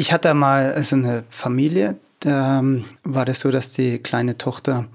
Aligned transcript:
Ich 0.00 0.14
hatte 0.14 0.32
mal 0.32 0.82
so 0.82 0.96
eine 0.96 1.24
Familie, 1.28 1.98
da 2.20 2.60
ähm, 2.60 2.86
war 3.04 3.26
das 3.26 3.40
so, 3.40 3.50
dass 3.50 3.72
die 3.72 3.98
kleine 3.98 4.38
Tochter 4.38 4.86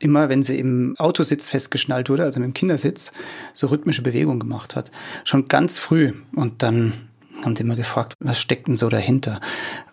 immer, 0.00 0.28
wenn 0.28 0.42
sie 0.42 0.58
im 0.58 0.96
Autositz 0.98 1.48
festgeschnallt 1.48 2.10
wurde, 2.10 2.24
also 2.24 2.40
dem 2.40 2.54
Kindersitz, 2.54 3.12
so 3.54 3.68
rhythmische 3.68 4.02
Bewegungen 4.02 4.40
gemacht 4.40 4.74
hat. 4.74 4.90
Schon 5.22 5.46
ganz 5.46 5.78
früh. 5.78 6.12
Und 6.34 6.64
dann 6.64 6.92
haben 7.44 7.54
die 7.54 7.62
immer 7.62 7.76
gefragt, 7.76 8.14
was 8.18 8.40
steckt 8.40 8.66
denn 8.66 8.76
so 8.76 8.88
dahinter? 8.88 9.40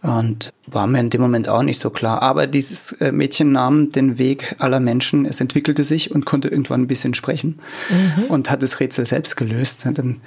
Und 0.01 0.51
war 0.65 0.87
mir 0.87 0.99
in 0.99 1.11
dem 1.11 1.21
Moment 1.21 1.47
auch 1.47 1.61
nicht 1.61 1.79
so 1.79 1.91
klar. 1.91 2.23
Aber 2.23 2.47
dieses 2.47 2.91
äh, 2.93 3.11
Mädchen 3.11 3.51
nahm 3.51 3.91
den 3.91 4.17
Weg 4.17 4.55
aller 4.57 4.79
Menschen. 4.79 5.27
Es 5.27 5.41
entwickelte 5.41 5.83
sich 5.83 6.09
und 6.09 6.25
konnte 6.25 6.47
irgendwann 6.47 6.81
ein 6.81 6.87
bisschen 6.87 7.13
sprechen 7.13 7.59
mhm. 8.17 8.23
und 8.29 8.49
hat 8.49 8.63
das 8.63 8.79
Rätsel 8.79 9.05
selbst 9.05 9.37
gelöst. 9.37 9.85
Hat 9.85 9.99
dann 9.99 10.21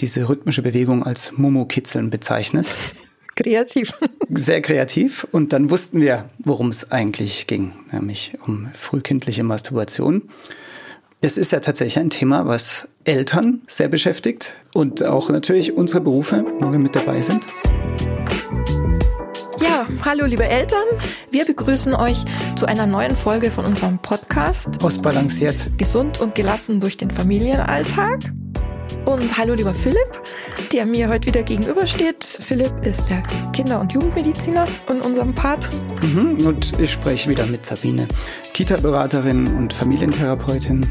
diese 0.00 0.28
rhythmische 0.28 0.62
Bewegung 0.62 1.04
als 1.04 1.30
Momo-Kitzeln 1.36 2.10
bezeichnet. 2.10 2.66
Kreativ. 3.36 3.92
Sehr 4.30 4.62
kreativ. 4.62 5.26
Und 5.32 5.52
dann 5.52 5.70
wussten 5.70 6.00
wir, 6.00 6.28
worum 6.38 6.70
es 6.70 6.90
eigentlich 6.92 7.46
ging, 7.46 7.72
nämlich 7.92 8.36
um 8.46 8.70
frühkindliche 8.74 9.44
Masturbation. 9.44 10.22
Es 11.20 11.38
ist 11.38 11.52
ja 11.52 11.60
tatsächlich 11.60 11.98
ein 11.98 12.10
Thema, 12.10 12.46
was 12.46 12.88
Eltern 13.04 13.62
sehr 13.66 13.88
beschäftigt 13.88 14.54
und 14.74 15.02
auch 15.02 15.30
natürlich 15.30 15.72
unsere 15.72 16.00
Berufe, 16.00 16.44
wo 16.60 16.70
wir 16.70 16.78
mit 16.78 16.94
dabei 16.94 17.20
sind. 17.22 17.46
Ja, 19.60 19.88
hallo 20.04 20.26
liebe 20.26 20.44
Eltern. 20.44 20.84
Wir 21.30 21.46
begrüßen 21.46 21.94
euch 21.94 22.18
zu 22.56 22.66
einer 22.66 22.86
neuen 22.86 23.16
Folge 23.16 23.50
von 23.50 23.64
unserem 23.64 23.98
Podcast. 23.98 24.82
Ausbalanciert. 24.82 25.70
Gesund 25.78 26.20
und 26.20 26.34
gelassen 26.34 26.80
durch 26.80 26.98
den 26.98 27.10
Familienalltag. 27.10 28.20
Und 29.04 29.36
hallo 29.36 29.54
lieber 29.54 29.74
Philipp, 29.74 30.22
der 30.72 30.86
mir 30.86 31.08
heute 31.08 31.26
wieder 31.26 31.42
gegenübersteht. 31.42 32.24
Philipp 32.24 32.72
ist 32.84 33.10
der 33.10 33.22
Kinder- 33.52 33.80
und 33.80 33.92
Jugendmediziner 33.92 34.66
in 34.88 35.00
unserem 35.00 35.34
Part. 35.34 35.68
Mhm, 36.02 36.46
und 36.46 36.78
ich 36.78 36.92
spreche 36.92 37.28
wieder 37.28 37.46
mit 37.46 37.66
Sabine, 37.66 38.08
Kita-Beraterin 38.52 39.54
und 39.54 39.72
Familientherapeutin. 39.72 40.86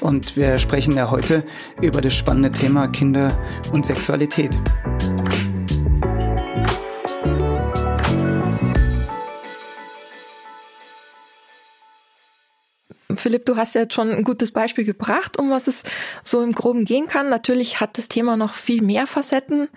Und 0.00 0.36
wir 0.36 0.58
sprechen 0.58 0.96
ja 0.96 1.10
heute 1.10 1.44
über 1.80 2.00
das 2.00 2.14
spannende 2.14 2.52
Thema 2.52 2.88
Kinder 2.88 3.36
und 3.72 3.86
Sexualität. 3.86 4.56
Philipp, 13.32 13.46
du 13.46 13.56
hast 13.56 13.74
ja 13.74 13.80
jetzt 13.80 13.94
schon 13.94 14.10
ein 14.10 14.24
gutes 14.24 14.52
Beispiel 14.52 14.84
gebracht, 14.84 15.38
um 15.38 15.48
was 15.48 15.66
es 15.66 15.84
so 16.22 16.42
im 16.42 16.52
Groben 16.52 16.84
gehen 16.84 17.08
kann. 17.08 17.30
Natürlich 17.30 17.80
hat 17.80 17.96
das 17.96 18.08
Thema 18.08 18.36
noch 18.36 18.52
viel 18.52 18.82
mehr 18.82 19.06
Facetten. 19.06 19.68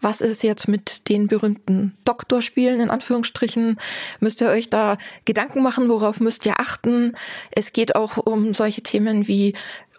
Was 0.00 0.20
ist 0.20 0.42
jetzt 0.42 0.66
mit 0.66 1.08
den 1.08 1.28
berühmten 1.28 1.96
Doktorspielen 2.04 2.80
in 2.80 2.90
Anführungsstrichen? 2.90 3.78
Müsst 4.18 4.40
ihr 4.40 4.48
euch 4.48 4.70
da 4.70 4.98
Gedanken 5.24 5.62
machen, 5.62 5.88
worauf 5.88 6.18
müsst 6.18 6.46
ihr 6.46 6.58
achten? 6.58 7.12
Es 7.52 7.72
geht 7.72 7.94
auch 7.94 8.16
um 8.16 8.54
solche 8.54 8.82
Themen 8.82 9.28
wie 9.28 9.54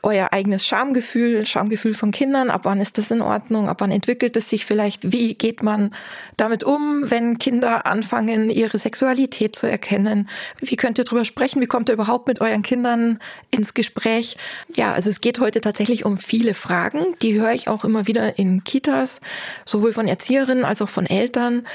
euer 0.08 0.32
eigenes 0.32 0.66
Schamgefühl, 0.66 1.46
Schamgefühl 1.46 1.94
von 1.94 2.12
Kindern, 2.12 2.50
ab 2.50 2.62
wann 2.64 2.80
ist 2.80 2.98
das 2.98 3.12
in 3.12 3.22
Ordnung, 3.22 3.68
ab 3.68 3.82
wann 3.82 3.92
entwickelt 3.92 4.38
es 4.38 4.50
sich 4.50 4.66
vielleicht, 4.66 5.12
wie 5.12 5.34
geht 5.34 5.64
man 5.64 5.92
damit 6.38 6.64
um, 6.64 7.04
wenn 7.12 7.40
Kinder 7.40 7.86
anfangen, 7.86 8.50
ihre 8.50 8.78
Sexualität 8.78 9.58
zu 9.58 9.68
erkennen, 9.70 10.30
wie 10.62 10.78
könnt 10.78 10.98
ihr 10.98 11.04
drüber 11.04 11.26
sprechen, 11.26 11.62
wie 11.62 11.68
kommt 11.68 11.90
ihr 11.90 11.94
überhaupt 11.94 12.28
mit 12.30 12.40
euren 12.40 12.62
Kindern 12.62 13.20
ins 13.52 13.74
Gespräch. 13.74 14.38
Ja, 14.74 14.94
also 14.94 15.10
es 15.10 15.20
geht 15.20 15.42
heute 15.42 15.60
tatsächlich 15.60 16.06
um 16.06 16.18
viele 16.18 16.54
Fragen, 16.54 17.04
die 17.22 17.34
höre 17.34 17.52
ich 17.52 17.68
auch 17.68 17.84
immer 17.84 18.08
wieder 18.08 18.40
in 18.40 18.64
Kitas, 18.64 19.20
sowohl 19.66 19.92
von 19.92 20.08
Erzieherinnen 20.08 20.64
als 20.64 20.82
auch 20.82 20.90
von 20.90 21.06
Eltern, 21.06 21.68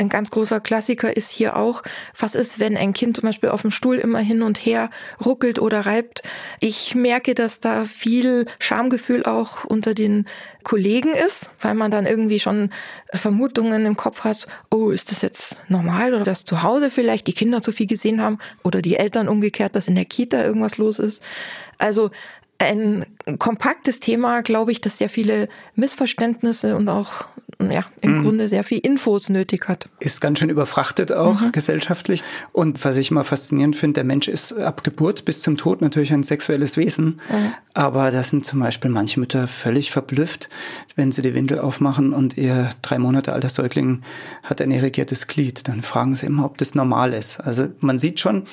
ein 0.00 0.08
ganz 0.08 0.30
großer 0.30 0.60
Klassiker 0.60 1.14
ist 1.14 1.30
hier 1.30 1.56
auch, 1.56 1.82
was 2.18 2.34
ist, 2.34 2.58
wenn 2.58 2.76
ein 2.76 2.94
Kind 2.94 3.16
zum 3.16 3.28
Beispiel 3.28 3.50
auf 3.50 3.60
dem 3.60 3.70
Stuhl 3.70 3.96
immer 3.96 4.18
hin 4.18 4.42
und 4.42 4.64
her 4.64 4.88
ruckelt 5.24 5.58
oder 5.58 5.84
reibt. 5.84 6.22
Ich 6.58 6.94
merke, 6.94 7.34
dass 7.34 7.60
da 7.60 7.84
viel 7.84 8.46
Schamgefühl 8.58 9.24
auch 9.24 9.64
unter 9.64 9.92
den 9.92 10.26
Kollegen 10.62 11.12
ist, 11.12 11.50
weil 11.60 11.74
man 11.74 11.90
dann 11.90 12.06
irgendwie 12.06 12.40
schon 12.40 12.70
Vermutungen 13.12 13.84
im 13.84 13.96
Kopf 13.96 14.24
hat, 14.24 14.46
oh, 14.70 14.90
ist 14.90 15.10
das 15.10 15.20
jetzt 15.20 15.56
normal 15.68 16.14
oder 16.14 16.24
dass 16.24 16.44
zu 16.44 16.62
Hause 16.62 16.90
vielleicht 16.90 17.26
die 17.26 17.34
Kinder 17.34 17.60
zu 17.60 17.70
viel 17.70 17.86
gesehen 17.86 18.22
haben 18.22 18.38
oder 18.64 18.80
die 18.80 18.96
Eltern 18.96 19.28
umgekehrt, 19.28 19.76
dass 19.76 19.88
in 19.88 19.96
der 19.96 20.06
Kita 20.06 20.42
irgendwas 20.42 20.78
los 20.78 20.98
ist. 20.98 21.22
Also 21.76 22.10
ein 22.60 23.06
kompaktes 23.38 24.00
Thema, 24.00 24.42
glaube 24.42 24.70
ich, 24.70 24.80
das 24.80 24.98
sehr 24.98 25.08
viele 25.08 25.48
Missverständnisse 25.74 26.76
und 26.76 26.88
auch 26.88 27.26
ja, 27.58 27.84
im 28.00 28.18
mhm. 28.18 28.22
Grunde 28.22 28.48
sehr 28.48 28.64
viel 28.64 28.78
Infos 28.78 29.28
nötig 29.28 29.68
hat. 29.68 29.88
Ist 29.98 30.20
ganz 30.20 30.38
schön 30.38 30.48
überfrachtet 30.48 31.12
auch 31.12 31.40
mhm. 31.40 31.52
gesellschaftlich. 31.52 32.22
Und 32.52 32.84
was 32.84 32.96
ich 32.96 33.10
mal 33.10 33.24
faszinierend 33.24 33.76
finde, 33.76 33.94
der 33.94 34.04
Mensch 34.04 34.28
ist 34.28 34.52
ab 34.52 34.84
Geburt 34.84 35.24
bis 35.24 35.42
zum 35.42 35.56
Tod 35.56 35.80
natürlich 35.80 36.12
ein 36.12 36.22
sexuelles 36.22 36.76
Wesen. 36.76 37.20
Mhm. 37.30 37.52
Aber 37.74 38.10
da 38.10 38.22
sind 38.22 38.46
zum 38.46 38.60
Beispiel 38.60 38.90
manche 38.90 39.20
Mütter 39.20 39.48
völlig 39.48 39.90
verblüfft, 39.90 40.48
wenn 40.96 41.12
sie 41.12 41.22
die 41.22 41.34
Windel 41.34 41.58
aufmachen 41.58 42.12
und 42.12 42.36
ihr 42.36 42.70
drei 42.82 42.98
Monate 42.98 43.32
alter 43.32 43.48
Säugling 43.48 44.02
hat 44.42 44.60
ein 44.60 44.70
irrigiertes 44.70 45.26
Glied. 45.26 45.68
Dann 45.68 45.82
fragen 45.82 46.14
sie 46.14 46.26
immer, 46.26 46.44
ob 46.44 46.56
das 46.58 46.74
normal 46.74 47.12
ist. 47.12 47.40
Also 47.40 47.68
man 47.80 47.98
sieht 47.98 48.20
schon, 48.20 48.44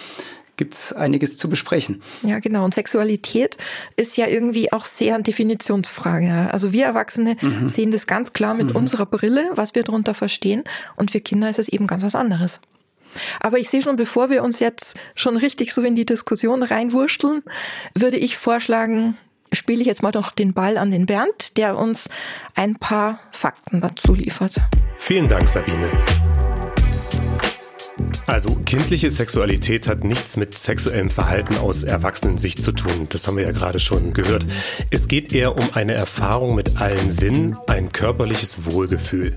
gibt 0.58 0.74
es 0.74 0.94
einiges 0.94 1.38
zu 1.38 1.50
besprechen. 1.50 2.02
Ja, 2.24 2.40
genau. 2.40 2.66
Und 2.66 2.74
Sexualität 2.74 3.58
ist 3.96 4.18
ja 4.18 4.28
irgendwie 4.28 4.74
auch 4.74 4.86
sehr 4.86 5.14
eine 5.14 5.24
Definitionsfrage. 5.24 6.50
Also 6.52 6.74
wir 6.74 6.86
Erwachsene 6.86 7.38
mhm. 7.40 7.68
sehen 7.68 7.92
das 7.92 8.08
ganz 8.08 8.34
klar 8.34 8.54
mit 8.54 8.70
mhm. 8.70 8.76
unserer 8.76 9.06
Brille, 9.06 9.50
was 9.56 9.76
wir 9.76 9.84
darunter 9.84 10.14
verstehen. 10.14 10.64
Und 10.96 11.12
für 11.12 11.22
Kinder 11.22 11.50
ist 11.50 11.60
es 11.60 11.68
eben 11.70 11.88
ganz 11.88 12.04
was 12.04 12.16
anderes. 12.16 12.60
Aber 13.40 13.58
ich 13.58 13.70
sehe 13.70 13.82
schon, 13.82 13.96
bevor 13.96 14.30
wir 14.30 14.44
uns 14.44 14.60
jetzt 14.60 14.98
schon 15.16 15.38
richtig 15.38 15.74
so 15.74 15.82
in 15.82 15.96
die 15.96 16.06
Diskussion 16.06 16.64
reinwursteln, 16.64 17.44
würde 17.94 18.18
ich 18.18 18.38
vorschlagen, 18.38 19.18
spiele 19.52 19.82
ich 19.82 19.88
jetzt 19.88 20.04
mal 20.04 20.12
doch 20.12 20.32
den 20.32 20.54
Ball 20.54 20.78
an 20.78 20.92
den 20.92 21.06
Bernd, 21.06 21.58
der 21.58 21.78
uns 21.78 22.10
ein 22.56 22.76
paar 22.76 23.20
Fakten 23.32 23.82
dazu 23.82 24.14
liefert. 24.14 24.62
Vielen 24.98 25.28
Dank, 25.28 25.48
Sabine. 25.48 25.90
Also 28.28 28.58
kindliche 28.66 29.10
Sexualität 29.10 29.88
hat 29.88 30.04
nichts 30.04 30.36
mit 30.36 30.58
sexuellem 30.58 31.10
Verhalten 31.10 31.58
aus 31.58 31.84
Erwachsenensicht 31.84 32.62
zu 32.62 32.74
tun. 32.74 33.08
Das 33.10 33.26
haben 33.26 33.38
wir 33.38 33.46
ja 33.46 33.54
gerade 33.54 33.80
schon 33.80 34.12
gehört. 34.12 34.46
Es 34.92 35.08
geht 35.08 35.32
eher 35.32 35.58
um 35.58 35.74
eine 35.74 35.94
Erfahrung 35.94 36.54
mit 36.54 36.76
allen 36.76 37.10
Sinnen, 37.10 37.58
ein 37.68 37.94
körperliches 37.94 38.66
Wohlgefühl. 38.66 39.34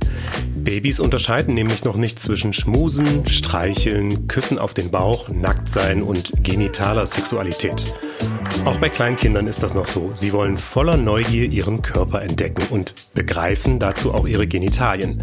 Babys 0.57 0.99
unterscheiden 0.99 1.55
nämlich 1.55 1.85
noch 1.85 1.97
nicht 1.97 2.19
zwischen 2.19 2.53
Schmusen, 2.53 3.25
Streicheln, 3.27 4.27
Küssen 4.27 4.59
auf 4.59 4.75
den 4.75 4.91
Bauch, 4.91 5.29
Nacktsein 5.29 6.03
und 6.03 6.33
genitaler 6.43 7.07
Sexualität. 7.07 7.85
Auch 8.65 8.79
bei 8.79 8.89
Kleinkindern 8.89 9.47
ist 9.47 9.63
das 9.63 9.73
noch 9.73 9.87
so. 9.87 10.11
Sie 10.15 10.33
wollen 10.33 10.59
voller 10.59 10.97
Neugier 10.97 11.49
ihren 11.49 11.81
Körper 11.83 12.23
entdecken 12.23 12.65
und 12.71 12.95
begreifen 13.15 13.79
dazu 13.79 14.13
auch 14.13 14.27
ihre 14.27 14.49
Genitalien. 14.49 15.23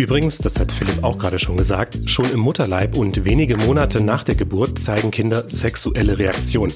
Übrigens, 0.00 0.38
das 0.38 0.60
hat 0.60 0.70
Philipp 0.70 1.02
auch 1.02 1.18
gerade 1.18 1.40
schon 1.40 1.56
gesagt, 1.56 1.98
schon 2.08 2.30
im 2.30 2.38
Mutterleib 2.38 2.96
und 2.96 3.24
wenige 3.24 3.56
Monate 3.56 4.00
nach 4.00 4.22
der 4.22 4.36
Geburt 4.36 4.78
zeigen 4.78 5.10
Kinder 5.10 5.46
sexuelle 5.48 6.20
Reaktionen. 6.20 6.72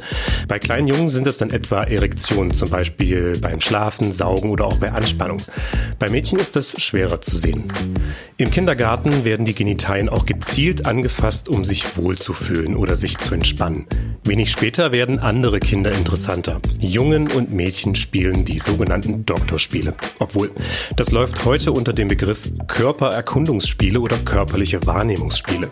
Bei 0.49 0.59
kleinen 0.59 0.88
Jungen 0.88 1.09
sind 1.09 1.28
es 1.28 1.37
dann 1.37 1.50
etwa 1.50 1.84
Erektionen, 1.84 2.53
zum 2.53 2.69
Beispiel 2.69 3.38
beim 3.38 3.61
Schlafen, 3.61 4.11
Saugen 4.11 4.50
oder 4.50 4.65
auch 4.65 4.78
bei 4.78 4.91
Anspannung. 4.91 5.41
Bei 6.00 6.11
Mädchen 6.11 6.41
ist 6.41 6.56
das 6.56 6.82
schwerer 6.82 7.21
zu 7.21 7.37
sehen. 7.37 7.72
Im 8.38 8.50
Kindergarten 8.50 9.25
werden 9.25 9.47
die 9.47 9.55
Genitalien 9.55 10.09
auch 10.09 10.27
gezielt 10.27 10.84
angefasst, 10.84 11.49
um 11.49 11.65
sich 11.65 11.97
wohlzufühlen 11.97 12.75
oder 12.75 12.97
sich 12.97 13.19
zu 13.19 13.34
entspannen. 13.34 13.87
Wenig 14.25 14.50
später 14.50 14.91
werden 14.91 15.21
andere 15.21 15.61
Kinder 15.61 15.93
interessanter. 15.93 16.61
Jungen 16.81 17.31
und 17.31 17.53
Mädchen 17.53 17.94
spielen 17.94 18.44
die 18.44 18.59
sogenannten 18.59 19.25
Doktorspiele. 19.27 19.94
Obwohl, 20.19 20.50
das 20.97 21.12
läuft 21.12 21.44
heute 21.44 21.71
unter 21.71 21.93
dem 21.93 22.09
Begriff 22.09 22.49
Körper 22.66 23.12
Erkundungsspiele 23.12 24.00
oder 24.00 24.19
körperliche 24.19 24.85
Wahrnehmungsspiele. 24.87 25.70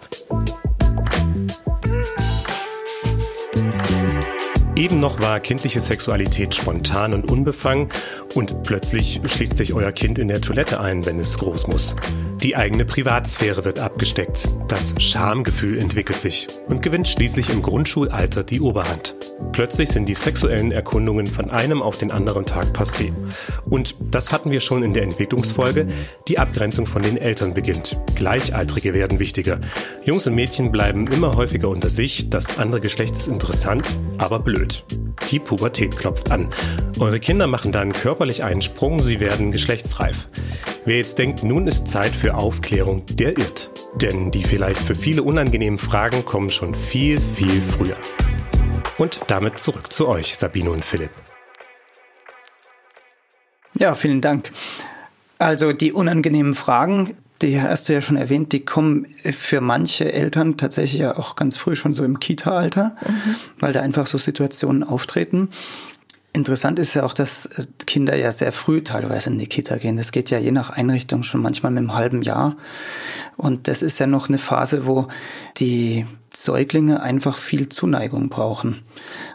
Eben 4.81 4.99
noch 4.99 5.21
war 5.21 5.41
kindliche 5.41 5.79
Sexualität 5.79 6.55
spontan 6.55 7.13
und 7.13 7.31
unbefangen 7.31 7.91
und 8.35 8.63
plötzlich 8.63 9.21
schließt 9.27 9.59
sich 9.59 9.75
euer 9.75 9.93
Kind 9.93 10.19
in 10.19 10.29
der 10.29 10.41
Toilette 10.41 10.81
ein, 10.81 11.05
wenn 11.05 11.19
es 11.19 11.37
groß 11.37 11.67
muss. 11.67 11.95
Die 12.43 12.57
eigene 12.57 12.87
Privatsphäre 12.87 13.67
wird 13.67 13.79
abgesteckt, 13.79 14.49
das 14.69 14.95
Schamgefühl 14.97 15.77
entwickelt 15.77 16.23
sich 16.23 16.49
und 16.69 16.81
gewinnt 16.81 17.07
schließlich 17.07 17.51
im 17.51 17.61
Grundschulalter 17.61 18.43
die 18.43 18.63
Oberhand. 18.63 19.15
Plötzlich 19.53 19.91
sind 19.91 20.09
die 20.09 20.15
sexuellen 20.15 20.73
Erkundungen 20.73 21.27
von 21.27 21.51
einem 21.51 21.83
auf 21.83 21.99
den 21.99 22.11
anderen 22.11 22.47
Tag 22.47 22.69
passé. 22.75 23.13
Und 23.69 23.95
das 24.11 24.33
hatten 24.33 24.51
wir 24.51 24.61
schon 24.61 24.83
in 24.83 24.95
der 24.95 25.03
Entwicklungsfolge, 25.03 25.89
die 26.29 26.39
Abgrenzung 26.39 26.87
von 26.87 27.03
den 27.03 27.19
Eltern 27.19 27.53
beginnt. 27.53 27.99
Gleichaltrige 28.15 28.95
werden 28.95 29.19
wichtiger. 29.19 29.61
Jungs 30.05 30.27
und 30.27 30.35
Mädchen 30.35 30.73
bleiben 30.73 31.09
immer 31.09 31.37
häufiger 31.37 31.69
unter 31.69 31.91
sich, 31.91 32.31
das 32.31 32.59
andere 32.59 32.81
Geschlecht 32.81 33.15
ist 33.15 33.29
interessant, 33.29 33.87
aber 34.17 34.39
blöd. 34.39 34.70
Die 35.31 35.39
Pubertät 35.39 35.97
klopft 35.97 36.31
an. 36.31 36.49
Eure 36.99 37.21
Kinder 37.21 37.47
machen 37.47 37.73
dann 37.73 37.93
körperlich 37.93 38.43
einen 38.43 38.63
Sprung, 38.63 39.03
sie 39.03 39.21
werden 39.21 39.53
geschlechtsreif. 39.53 40.29
Wer 40.85 40.97
jetzt 40.99 41.19
denkt, 41.19 41.45
nun 41.45 41.67
ist 41.67 41.87
Zeit 41.87 42.17
für 42.17 42.35
Aufklärung, 42.35 43.05
der 43.07 43.39
irrt. 43.39 43.71
Denn 43.97 44.31
die 44.31 44.45
vielleicht 44.45 44.83
für 44.83 44.95
viele 44.95 45.23
unangenehmen 45.23 45.79
Fragen 45.79 46.25
kommen 46.25 46.51
schon 46.51 46.75
viel, 46.75 47.21
viel 47.21 47.61
früher. 47.61 47.97
Und 48.99 49.21
damit 49.29 49.59
zurück 49.59 49.93
zu 49.93 50.09
euch, 50.09 50.37
Sabine 50.37 50.71
und 50.71 50.85
Philipp. 50.85 51.11
Ja, 53.75 53.95
vielen 53.95 54.21
Dank. 54.21 54.53
Also 55.39 55.73
die 55.73 55.93
unangenehmen 55.93 56.55
Fragen, 56.55 57.17
die 57.43 57.61
hast 57.61 57.89
du 57.89 57.93
ja 57.93 58.01
schon 58.01 58.17
erwähnt, 58.17 58.53
die 58.53 58.65
kommen 58.65 59.07
für 59.33 59.61
manche 59.61 60.13
Eltern 60.13 60.57
tatsächlich 60.57 61.01
ja 61.01 61.17
auch 61.17 61.37
ganz 61.37 61.57
früh 61.57 61.77
schon 61.77 61.95
so 61.95 62.05
im 62.05 62.21
Kita-Alter, 62.21 62.97
mhm. 63.07 63.37
weil 63.59 63.73
da 63.73 63.81
einfach 63.81 64.07
so 64.07 64.19
Situationen 64.19 64.83
auftreten. 64.85 65.49
Interessant 66.33 66.79
ist 66.79 66.95
ja 66.95 67.03
auch, 67.03 67.15
dass 67.15 67.49
Kinder 67.87 68.15
ja 68.15 68.31
sehr 68.31 68.53
früh 68.53 68.83
teilweise 68.83 69.31
in 69.31 69.39
die 69.39 69.49
Kita 69.49 69.79
gehen. 69.79 69.97
Das 69.97 70.13
geht 70.13 70.31
ja 70.31 70.39
je 70.39 70.53
nach 70.53 70.71
Einrichtung 70.71 71.25
schon 71.25 71.43
manchmal 71.43 71.73
mit 71.73 71.79
einem 71.79 71.95
halben 71.95 72.23
Jahr. 72.23 72.57
Und 73.37 73.67
das 73.67 73.83
ist 73.83 73.99
ja 73.99 74.07
noch 74.07 74.29
eine 74.29 74.39
Phase, 74.39 74.87
wo 74.87 75.09
die 75.59 76.07
Säuglinge 76.33 77.03
einfach 77.03 77.39
viel 77.39 77.69
Zuneigung 77.69 78.29
brauchen. 78.29 78.83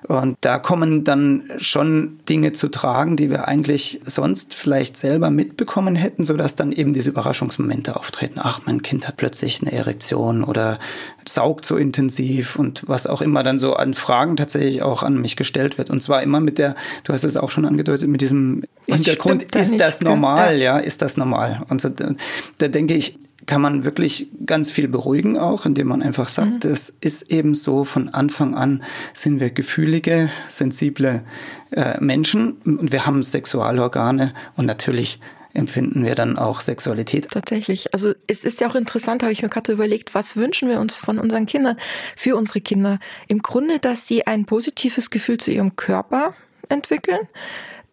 Und 0.03 0.37
da 0.41 0.59
kommen 0.59 1.03
dann 1.03 1.49
schon 1.57 2.19
Dinge 2.29 2.53
zu 2.53 2.69
tragen, 2.69 3.17
die 3.17 3.29
wir 3.29 3.47
eigentlich 3.47 3.99
sonst 4.05 4.53
vielleicht 4.53 4.97
selber 4.97 5.29
mitbekommen 5.29 5.95
hätten, 5.95 6.23
sodass 6.23 6.55
dann 6.55 6.71
eben 6.71 6.93
diese 6.93 7.09
Überraschungsmomente 7.09 7.95
auftreten. 7.95 8.39
Ach, 8.41 8.61
mein 8.65 8.81
Kind 8.81 9.07
hat 9.07 9.17
plötzlich 9.17 9.61
eine 9.61 9.71
Erektion 9.71 10.43
oder 10.43 10.79
saugt 11.27 11.65
so 11.65 11.75
intensiv 11.75 12.55
und 12.55 12.83
was 12.87 13.07
auch 13.07 13.21
immer 13.21 13.43
dann 13.43 13.59
so 13.59 13.73
an 13.73 13.93
Fragen 13.93 14.37
tatsächlich 14.37 14.81
auch 14.81 15.03
an 15.03 15.19
mich 15.19 15.35
gestellt 15.35 15.77
wird. 15.77 15.89
Und 15.89 16.01
zwar 16.01 16.23
immer 16.23 16.39
mit 16.39 16.57
der, 16.57 16.75
du 17.03 17.13
hast 17.13 17.23
es 17.23 17.35
auch 17.35 17.51
schon 17.51 17.65
angedeutet, 17.65 18.07
mit 18.07 18.21
diesem 18.21 18.63
was 18.87 18.97
Hintergrund, 18.97 19.47
da 19.51 19.59
ist 19.59 19.71
nicht, 19.71 19.81
das 19.81 20.01
normal, 20.01 20.57
ja. 20.57 20.77
ja, 20.77 20.79
ist 20.79 21.01
das 21.01 21.17
normal? 21.17 21.63
Und 21.69 21.81
so, 21.81 21.89
da, 21.89 22.11
da 22.57 22.67
denke 22.67 22.93
ich, 22.93 23.17
kann 23.45 23.61
man 23.61 23.83
wirklich 23.83 24.27
ganz 24.45 24.71
viel 24.71 24.87
beruhigen 24.87 25.37
auch, 25.37 25.65
indem 25.65 25.87
man 25.87 26.01
einfach 26.01 26.29
sagt, 26.29 26.63
mhm. 26.63 26.71
es 26.71 26.89
ist 27.01 27.31
eben 27.31 27.53
so, 27.53 27.83
von 27.83 28.09
Anfang 28.09 28.55
an 28.55 28.83
sind 29.13 29.39
wir 29.39 29.49
gefühlige, 29.49 30.29
sensible 30.49 31.23
äh, 31.71 31.99
Menschen 32.01 32.53
und 32.65 32.91
wir 32.91 33.05
haben 33.05 33.23
Sexualorgane 33.23 34.33
und 34.55 34.65
natürlich 34.65 35.19
empfinden 35.55 36.03
wir 36.03 36.15
dann 36.15 36.37
auch 36.37 36.59
Sexualität. 36.59 37.29
Tatsächlich. 37.31 37.93
Also 37.93 38.13
es 38.27 38.43
ist 38.43 38.59
ja 38.59 38.69
auch 38.69 38.75
interessant, 38.75 39.23
habe 39.23 39.31
ich 39.31 39.41
mir 39.41 39.49
gerade 39.49 39.71
überlegt, 39.71 40.13
was 40.13 40.35
wünschen 40.35 40.69
wir 40.69 40.79
uns 40.79 40.97
von 40.97 41.17
unseren 41.17 41.45
Kindern, 41.45 41.77
für 42.15 42.35
unsere 42.35 42.61
Kinder? 42.61 42.99
Im 43.27 43.41
Grunde, 43.41 43.79
dass 43.79 44.05
sie 44.05 44.27
ein 44.27 44.45
positives 44.45 45.09
Gefühl 45.09 45.37
zu 45.37 45.51
ihrem 45.51 45.75
Körper 45.75 46.35
entwickeln, 46.69 47.21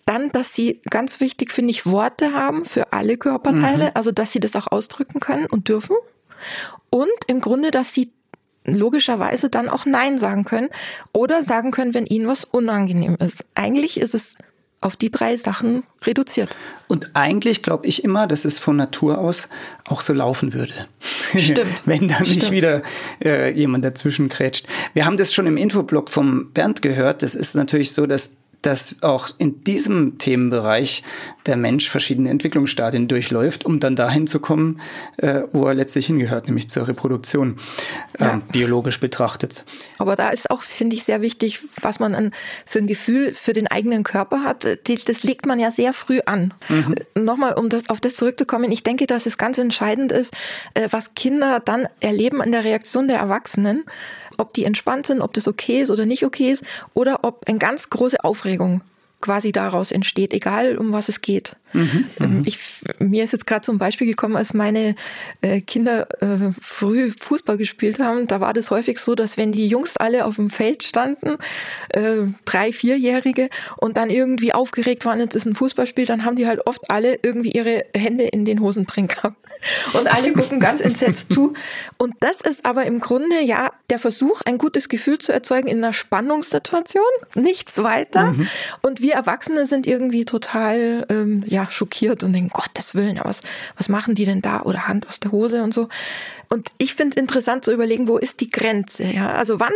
dann, 0.04 0.31
dass 0.32 0.54
sie 0.54 0.81
ganz 0.90 1.20
wichtig, 1.20 1.52
finde 1.52 1.70
ich, 1.70 1.87
Worte 1.87 2.32
haben 2.32 2.64
für 2.64 2.93
alle 2.93 3.16
Körperteile, 3.16 3.87
mhm. 3.87 3.90
also 3.94 4.12
dass 4.12 4.32
sie 4.32 4.40
das 4.40 4.56
auch 4.56 4.66
ausdrücken 4.70 5.20
können 5.20 5.46
und 5.46 5.69
dürfen. 5.69 5.96
Und 6.90 7.10
im 7.26 7.40
Grunde, 7.40 7.70
dass 7.70 7.94
sie 7.94 8.10
logischerweise 8.64 9.49
dann 9.49 9.69
auch 9.69 9.87
Nein 9.87 10.19
sagen 10.19 10.44
können 10.44 10.69
oder 11.12 11.43
sagen 11.43 11.70
können, 11.70 11.94
wenn 11.94 12.06
ihnen 12.06 12.28
was 12.28 12.44
unangenehm 12.44 13.16
ist. 13.20 13.44
Eigentlich 13.54 14.00
ist 14.00 14.14
es 14.14 14.37
auf 14.81 14.96
die 14.96 15.10
drei 15.10 15.37
Sachen 15.37 15.84
reduziert. 16.04 16.56
Und 16.88 17.10
eigentlich 17.14 17.62
glaube 17.62 17.87
ich 17.87 18.02
immer, 18.02 18.26
dass 18.26 18.44
es 18.44 18.58
von 18.58 18.76
Natur 18.76 19.19
aus 19.19 19.49
auch 19.87 20.00
so 20.00 20.12
laufen 20.12 20.52
würde. 20.52 20.75
Stimmt. 21.37 21.69
Wenn 21.87 22.08
da 22.08 22.20
nicht 22.20 22.32
Stimmt. 22.32 22.50
wieder 22.50 22.82
äh, 23.25 23.52
jemand 23.52 23.84
dazwischen 23.84 24.28
krätscht. 24.28 24.66
Wir 24.93 25.06
haben 25.06 25.16
das 25.16 25.32
schon 25.32 25.46
im 25.46 25.56
Infoblock 25.56 26.10
vom 26.10 26.52
Bernd 26.52 26.82
gehört. 26.82 27.22
Das 27.22 27.37
ist 27.37 27.54
natürlich 27.54 27.93
so, 27.93 28.06
dass 28.06 28.32
dass 28.62 28.97
auch 29.03 29.31
in 29.38 29.64
diesem 29.64 30.19
Themenbereich 30.19 31.03
der 31.47 31.56
Mensch 31.56 31.91
verschiedene 31.91 32.31
Entwicklungsstadien 32.31 33.09
durchläuft, 33.09 33.67
um 33.67 33.81
dann 33.81 33.97
dahin 33.97 34.26
zu 34.29 34.38
kommen, 34.38 34.81
äh, 35.17 35.43
wo 35.53 35.67
er 35.67 35.75
letztlich 35.75 36.06
hingehört, 36.06 36.47
nämlich 36.47 36.70
zur 36.70 36.87
Reproduktion, 36.87 37.56
äh, 38.19 38.25
ja. 38.25 38.43
biologisch 38.53 39.00
betrachtet. 39.00 39.64
Aber 39.99 40.14
da 40.14 40.29
ist 40.31 40.50
auch, 40.50 40.62
finde 40.62 40.94
ich, 40.94 41.03
sehr 41.03 41.20
wichtig, 41.20 41.61
was 41.81 41.99
man 41.99 42.14
an, 42.14 42.31
für 42.64 42.79
ein 42.79 42.87
Gefühl 42.87 43.32
für 43.32 43.53
den 43.53 43.67
eigenen 43.67 44.05
Körper 44.05 44.44
hat. 44.44 44.64
Das 44.64 45.23
legt 45.25 45.47
man 45.47 45.59
ja 45.59 45.70
sehr 45.73 45.93
früh 45.93 46.20
an. 46.25 46.55
Mhm. 46.69 46.94
Nochmal, 47.17 47.55
um 47.55 47.69
das, 47.69 47.88
auf 47.88 48.00
das 48.00 48.14
zurückzukommen, 48.14 48.70
ich 48.70 48.85
denke, 48.85 49.06
dass 49.06 49.26
es 49.26 49.37
ganz 49.37 49.59
entscheidend 49.59 50.12
ist, 50.12 50.32
äh, 50.75 50.88
was 50.91 51.14
Kinder 51.14 51.61
dann 51.61 51.88
erleben 52.00 52.41
an 52.41 52.53
der 52.53 52.62
Reaktion 52.62 53.09
der 53.09 53.19
Erwachsenen 53.19 53.85
ob 54.38 54.53
die 54.55 54.64
entspannt 54.64 55.06
sind, 55.06 55.20
ob 55.20 55.32
das 55.35 55.49
okay 55.49 55.81
ist 55.81 55.91
oder 55.91 56.06
nicht 56.06 56.25
okay 56.25 56.50
ist, 56.50 56.64
oder 56.94 57.20
ob 57.23 57.47
eine 57.47 57.59
ganz 57.59 57.91
große 57.91 58.23
Aufregung 58.25 58.51
quasi 59.22 59.52
daraus 59.52 59.93
entsteht, 59.93 60.34
egal 60.34 60.76
um 60.76 60.93
was 60.93 61.08
es 61.08 61.22
geht. 61.22 61.56
Mhm, 61.72 62.04
ähm, 62.20 62.43
ich, 62.44 62.58
mir 62.99 63.25
ist 63.25 63.32
jetzt 63.32 63.46
gerade 63.46 63.64
zum 63.64 63.78
Beispiel 63.78 64.06
gekommen, 64.06 64.37
als 64.37 64.52
meine 64.52 64.94
äh, 65.40 65.62
Kinder 65.62 66.06
äh, 66.20 66.52
früh 66.60 67.10
Fußball 67.10 67.56
gespielt 67.56 67.99
haben, 67.99 68.26
da 68.26 68.40
war 68.40 68.52
das 68.52 68.70
häufig 68.70 68.99
so, 68.99 69.14
dass 69.14 69.38
wenn 69.38 69.52
die 69.52 69.66
Jungs 69.69 69.96
alle 69.96 70.26
auf 70.26 70.37
dem 70.37 70.50
Feld 70.50 70.82
standen, 70.82 71.38
äh, 71.90 72.26
drei, 72.44 72.72
vierjährige, 72.72 73.49
und 73.78 73.96
dann 73.96 74.10
irgendwie 74.10 74.52
aufgeregt 74.52 75.06
waren, 75.06 75.20
jetzt 75.20 75.34
ist 75.34 75.46
ein 75.46 75.54
Fußballspiel, 75.54 76.04
dann 76.04 76.26
haben 76.26 76.37
die 76.37 76.46
halt 76.46 76.66
oft 76.66 76.90
alle 76.90 77.19
irgendwie 77.22 77.52
ihre 77.52 77.84
Hände 77.96 78.25
in 78.25 78.44
den 78.44 78.60
Hosen 78.60 78.87
drin 78.87 79.08
gehabt. 79.08 79.37
Und 79.94 80.12
alle 80.12 80.32
gucken 80.32 80.58
ganz 80.58 80.81
entsetzt 80.81 81.32
zu. 81.32 81.54
Und 81.96 82.14
das 82.20 82.40
ist 82.40 82.64
aber 82.64 82.84
im 82.84 82.99
Grunde 83.00 83.40
ja 83.43 83.70
der 83.93 83.99
Versuch, 83.99 84.41
ein 84.47 84.56
gutes 84.56 84.89
Gefühl 84.89 85.19
zu 85.19 85.33
erzeugen 85.33 85.69
in 85.69 85.77
einer 85.79 85.93
Spannungssituation, 85.93 87.05
nichts 87.35 87.77
weiter. 87.77 88.33
Mhm. 88.33 88.49
Und 88.81 89.03
wir 89.03 89.12
Erwachsene 89.12 89.67
sind 89.67 89.87
irgendwie 89.87 90.25
total, 90.25 91.05
ähm, 91.11 91.44
ja, 91.47 91.71
schockiert 91.71 92.23
und 92.23 92.33
denken, 92.33 92.49
Gottes 92.49 92.94
Willen, 92.94 93.21
was, 93.23 93.43
was 93.77 93.91
machen 93.91 94.15
die 94.15 94.25
denn 94.25 94.41
da? 94.41 94.62
Oder 94.62 94.89
Hand 94.89 95.06
aus 95.09 95.21
der 95.21 95.31
Hose 95.31 95.62
und 95.62 95.75
so. 95.75 95.89
Und 96.52 96.69
ich 96.76 96.94
finde 96.94 97.16
es 97.16 97.16
interessant 97.16 97.64
zu 97.64 97.72
überlegen, 97.72 98.08
wo 98.08 98.19
ist 98.19 98.40
die 98.40 98.50
Grenze? 98.50 99.04
Ja? 99.04 99.32
Also 99.32 99.58
wann 99.58 99.72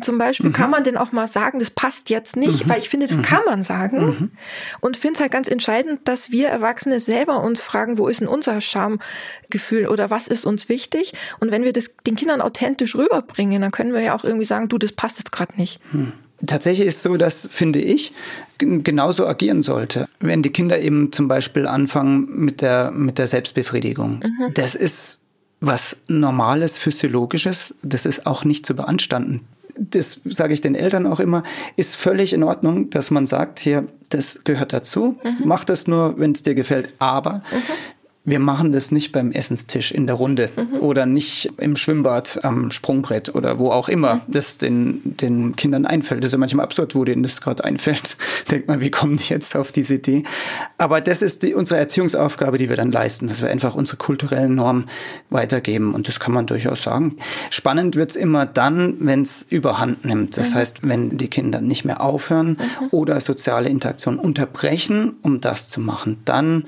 zum 0.00 0.16
Beispiel 0.16 0.50
mhm. 0.50 0.52
kann 0.52 0.70
man 0.70 0.84
denn 0.84 0.96
auch 0.96 1.10
mal 1.10 1.26
sagen, 1.26 1.58
das 1.58 1.70
passt 1.70 2.08
jetzt 2.08 2.36
nicht? 2.36 2.66
Mhm. 2.66 2.70
Weil 2.70 2.78
ich 2.78 2.88
finde, 2.88 3.08
das 3.08 3.16
mhm. 3.16 3.22
kann 3.22 3.40
man 3.46 3.64
sagen. 3.64 4.06
Mhm. 4.06 4.30
Und 4.78 4.96
finde 4.96 5.14
es 5.14 5.20
halt 5.20 5.32
ganz 5.32 5.48
entscheidend, 5.48 6.02
dass 6.04 6.30
wir 6.30 6.46
Erwachsene 6.46 7.00
selber 7.00 7.42
uns 7.42 7.62
fragen, 7.62 7.98
wo 7.98 8.06
ist 8.06 8.20
denn 8.20 8.28
unser 8.28 8.60
Schamgefühl 8.60 9.88
oder 9.88 10.10
was 10.10 10.28
ist 10.28 10.46
uns 10.46 10.68
wichtig? 10.68 11.14
Und 11.40 11.50
wenn 11.50 11.64
wir 11.64 11.72
das 11.72 11.90
den 12.06 12.14
Kindern 12.14 12.40
authentisch 12.40 12.94
rüberbringen, 12.94 13.60
dann 13.60 13.72
können 13.72 13.92
wir 13.92 14.00
ja 14.00 14.14
auch 14.14 14.22
irgendwie 14.22 14.46
sagen, 14.46 14.68
du, 14.68 14.78
das 14.78 14.92
passt 14.92 15.18
jetzt 15.18 15.32
gerade 15.32 15.56
nicht. 15.56 15.80
Hm. 15.90 16.12
Tatsächlich 16.46 16.86
ist 16.86 17.02
so, 17.02 17.16
dass, 17.16 17.48
finde 17.50 17.80
ich, 17.80 18.12
genauso 18.58 19.26
agieren 19.26 19.62
sollte. 19.62 20.08
Wenn 20.20 20.42
die 20.42 20.50
Kinder 20.50 20.78
eben 20.78 21.12
zum 21.12 21.26
Beispiel 21.26 21.66
anfangen 21.66 22.28
mit 22.36 22.62
der, 22.62 22.92
mit 22.92 23.18
der 23.18 23.26
Selbstbefriedigung. 23.26 24.20
Mhm. 24.20 24.54
Das 24.54 24.74
ist 24.76 25.19
was 25.60 25.96
Normales, 26.08 26.78
Physiologisches. 26.78 27.74
Das 27.82 28.06
ist 28.06 28.26
auch 28.26 28.44
nicht 28.44 28.66
zu 28.66 28.74
beanstanden. 28.74 29.42
Das 29.78 30.20
sage 30.24 30.52
ich 30.52 30.60
den 30.60 30.74
Eltern 30.74 31.06
auch 31.06 31.20
immer, 31.20 31.42
ist 31.76 31.96
völlig 31.96 32.32
in 32.32 32.42
Ordnung, 32.42 32.90
dass 32.90 33.10
man 33.10 33.26
sagt, 33.26 33.60
hier, 33.60 33.86
das 34.10 34.40
gehört 34.44 34.72
dazu. 34.72 35.18
Mhm. 35.22 35.36
Mach 35.44 35.64
das 35.64 35.86
nur, 35.86 36.18
wenn 36.18 36.32
es 36.32 36.42
dir 36.42 36.54
gefällt. 36.54 36.94
Aber 36.98 37.42
mhm 37.50 37.99
wir 38.30 38.38
machen 38.38 38.72
das 38.72 38.90
nicht 38.90 39.12
beim 39.12 39.32
Essenstisch 39.32 39.90
in 39.90 40.06
der 40.06 40.14
Runde 40.14 40.50
mhm. 40.56 40.78
oder 40.78 41.04
nicht 41.04 41.52
im 41.58 41.76
Schwimmbad 41.76 42.44
am 42.44 42.70
Sprungbrett 42.70 43.34
oder 43.34 43.58
wo 43.58 43.70
auch 43.70 43.88
immer 43.88 44.16
mhm. 44.16 44.20
das 44.28 44.56
den, 44.56 45.16
den 45.16 45.56
Kindern 45.56 45.84
einfällt. 45.84 46.22
Das 46.22 46.28
ist 46.28 46.32
ja 46.32 46.38
manchmal 46.38 46.64
absurd, 46.64 46.94
wo 46.94 47.04
denen 47.04 47.22
das 47.22 47.40
gerade 47.40 47.64
einfällt. 47.64 48.16
Denkt 48.50 48.68
man, 48.68 48.80
wie 48.80 48.90
kommen 48.90 49.16
die 49.16 49.24
jetzt 49.24 49.56
auf 49.56 49.72
diese 49.72 49.94
Idee? 49.94 50.22
Aber 50.78 51.00
das 51.00 51.22
ist 51.22 51.42
die, 51.42 51.54
unsere 51.54 51.80
Erziehungsaufgabe, 51.80 52.56
die 52.56 52.68
wir 52.68 52.76
dann 52.76 52.92
leisten, 52.92 53.26
dass 53.26 53.42
wir 53.42 53.50
einfach 53.50 53.74
unsere 53.74 53.96
kulturellen 53.96 54.54
Normen 54.54 54.86
weitergeben. 55.28 55.92
Und 55.94 56.08
das 56.08 56.20
kann 56.20 56.32
man 56.32 56.46
durchaus 56.46 56.82
sagen. 56.82 57.16
Spannend 57.50 57.96
wird's 57.96 58.16
immer 58.16 58.46
dann, 58.46 58.96
wenn 59.00 59.22
es 59.22 59.42
überhand 59.42 60.04
nimmt. 60.04 60.36
Das 60.36 60.50
mhm. 60.50 60.54
heißt, 60.54 60.78
wenn 60.82 61.16
die 61.16 61.28
Kinder 61.28 61.60
nicht 61.60 61.84
mehr 61.84 62.00
aufhören 62.00 62.50
mhm. 62.50 62.88
oder 62.92 63.18
soziale 63.20 63.68
Interaktion 63.68 64.18
unterbrechen, 64.18 65.16
um 65.22 65.40
das 65.40 65.68
zu 65.68 65.80
machen, 65.80 66.18
dann 66.24 66.64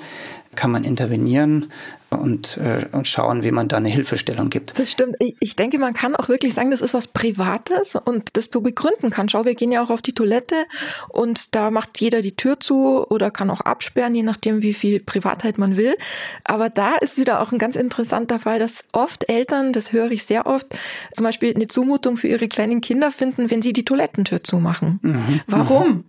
kann 0.54 0.70
man 0.70 0.84
intervenieren 0.84 1.72
und, 2.10 2.58
äh, 2.58 2.86
und 2.92 3.08
schauen, 3.08 3.42
wie 3.42 3.50
man 3.50 3.68
da 3.68 3.78
eine 3.78 3.88
Hilfestellung 3.88 4.50
gibt. 4.50 4.78
Das 4.78 4.90
stimmt. 4.90 5.16
Ich 5.40 5.56
denke, 5.56 5.78
man 5.78 5.94
kann 5.94 6.14
auch 6.14 6.28
wirklich 6.28 6.54
sagen, 6.54 6.70
das 6.70 6.82
ist 6.82 6.94
was 6.94 7.08
Privates 7.08 7.96
und 7.96 8.36
das 8.36 8.48
begründen 8.48 9.10
kann. 9.10 9.28
Schau, 9.28 9.44
wir 9.44 9.54
gehen 9.54 9.72
ja 9.72 9.82
auch 9.82 9.90
auf 9.90 10.02
die 10.02 10.14
Toilette 10.14 10.54
und 11.08 11.54
da 11.54 11.70
macht 11.70 12.00
jeder 12.00 12.22
die 12.22 12.36
Tür 12.36 12.60
zu 12.60 13.06
oder 13.08 13.30
kann 13.30 13.50
auch 13.50 13.60
absperren, 13.60 14.14
je 14.14 14.22
nachdem, 14.22 14.62
wie 14.62 14.74
viel 14.74 15.00
Privatheit 15.00 15.58
man 15.58 15.76
will. 15.76 15.94
Aber 16.44 16.68
da 16.68 16.96
ist 16.96 17.18
wieder 17.18 17.40
auch 17.40 17.52
ein 17.52 17.58
ganz 17.58 17.76
interessanter 17.76 18.38
Fall, 18.38 18.58
dass 18.58 18.84
oft 18.92 19.28
Eltern, 19.28 19.72
das 19.72 19.92
höre 19.92 20.10
ich 20.10 20.24
sehr 20.24 20.46
oft, 20.46 20.66
zum 21.12 21.24
Beispiel 21.24 21.54
eine 21.54 21.68
Zumutung 21.68 22.16
für 22.16 22.28
ihre 22.28 22.48
kleinen 22.48 22.80
Kinder 22.80 23.10
finden, 23.10 23.50
wenn 23.50 23.62
sie 23.62 23.72
die 23.72 23.84
Toilettentür 23.84 24.44
zumachen. 24.44 25.00
Mhm. 25.02 25.40
Warum? 25.46 25.88
Mhm. 25.88 26.04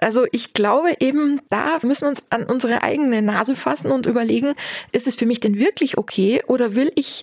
Also 0.00 0.26
ich 0.30 0.52
glaube 0.52 0.94
eben, 1.00 1.40
da 1.48 1.78
müssen 1.82 2.02
wir 2.02 2.08
uns 2.10 2.22
an 2.30 2.44
unsere 2.44 2.82
eigene 2.82 3.22
Nase 3.22 3.54
fassen 3.54 3.90
und 3.90 4.06
überlegen, 4.06 4.54
ist 4.92 5.06
es 5.06 5.14
für 5.14 5.26
mich 5.26 5.40
denn 5.40 5.58
wirklich 5.58 5.96
okay 5.96 6.42
oder 6.46 6.74
will 6.74 6.92
ich 6.96 7.22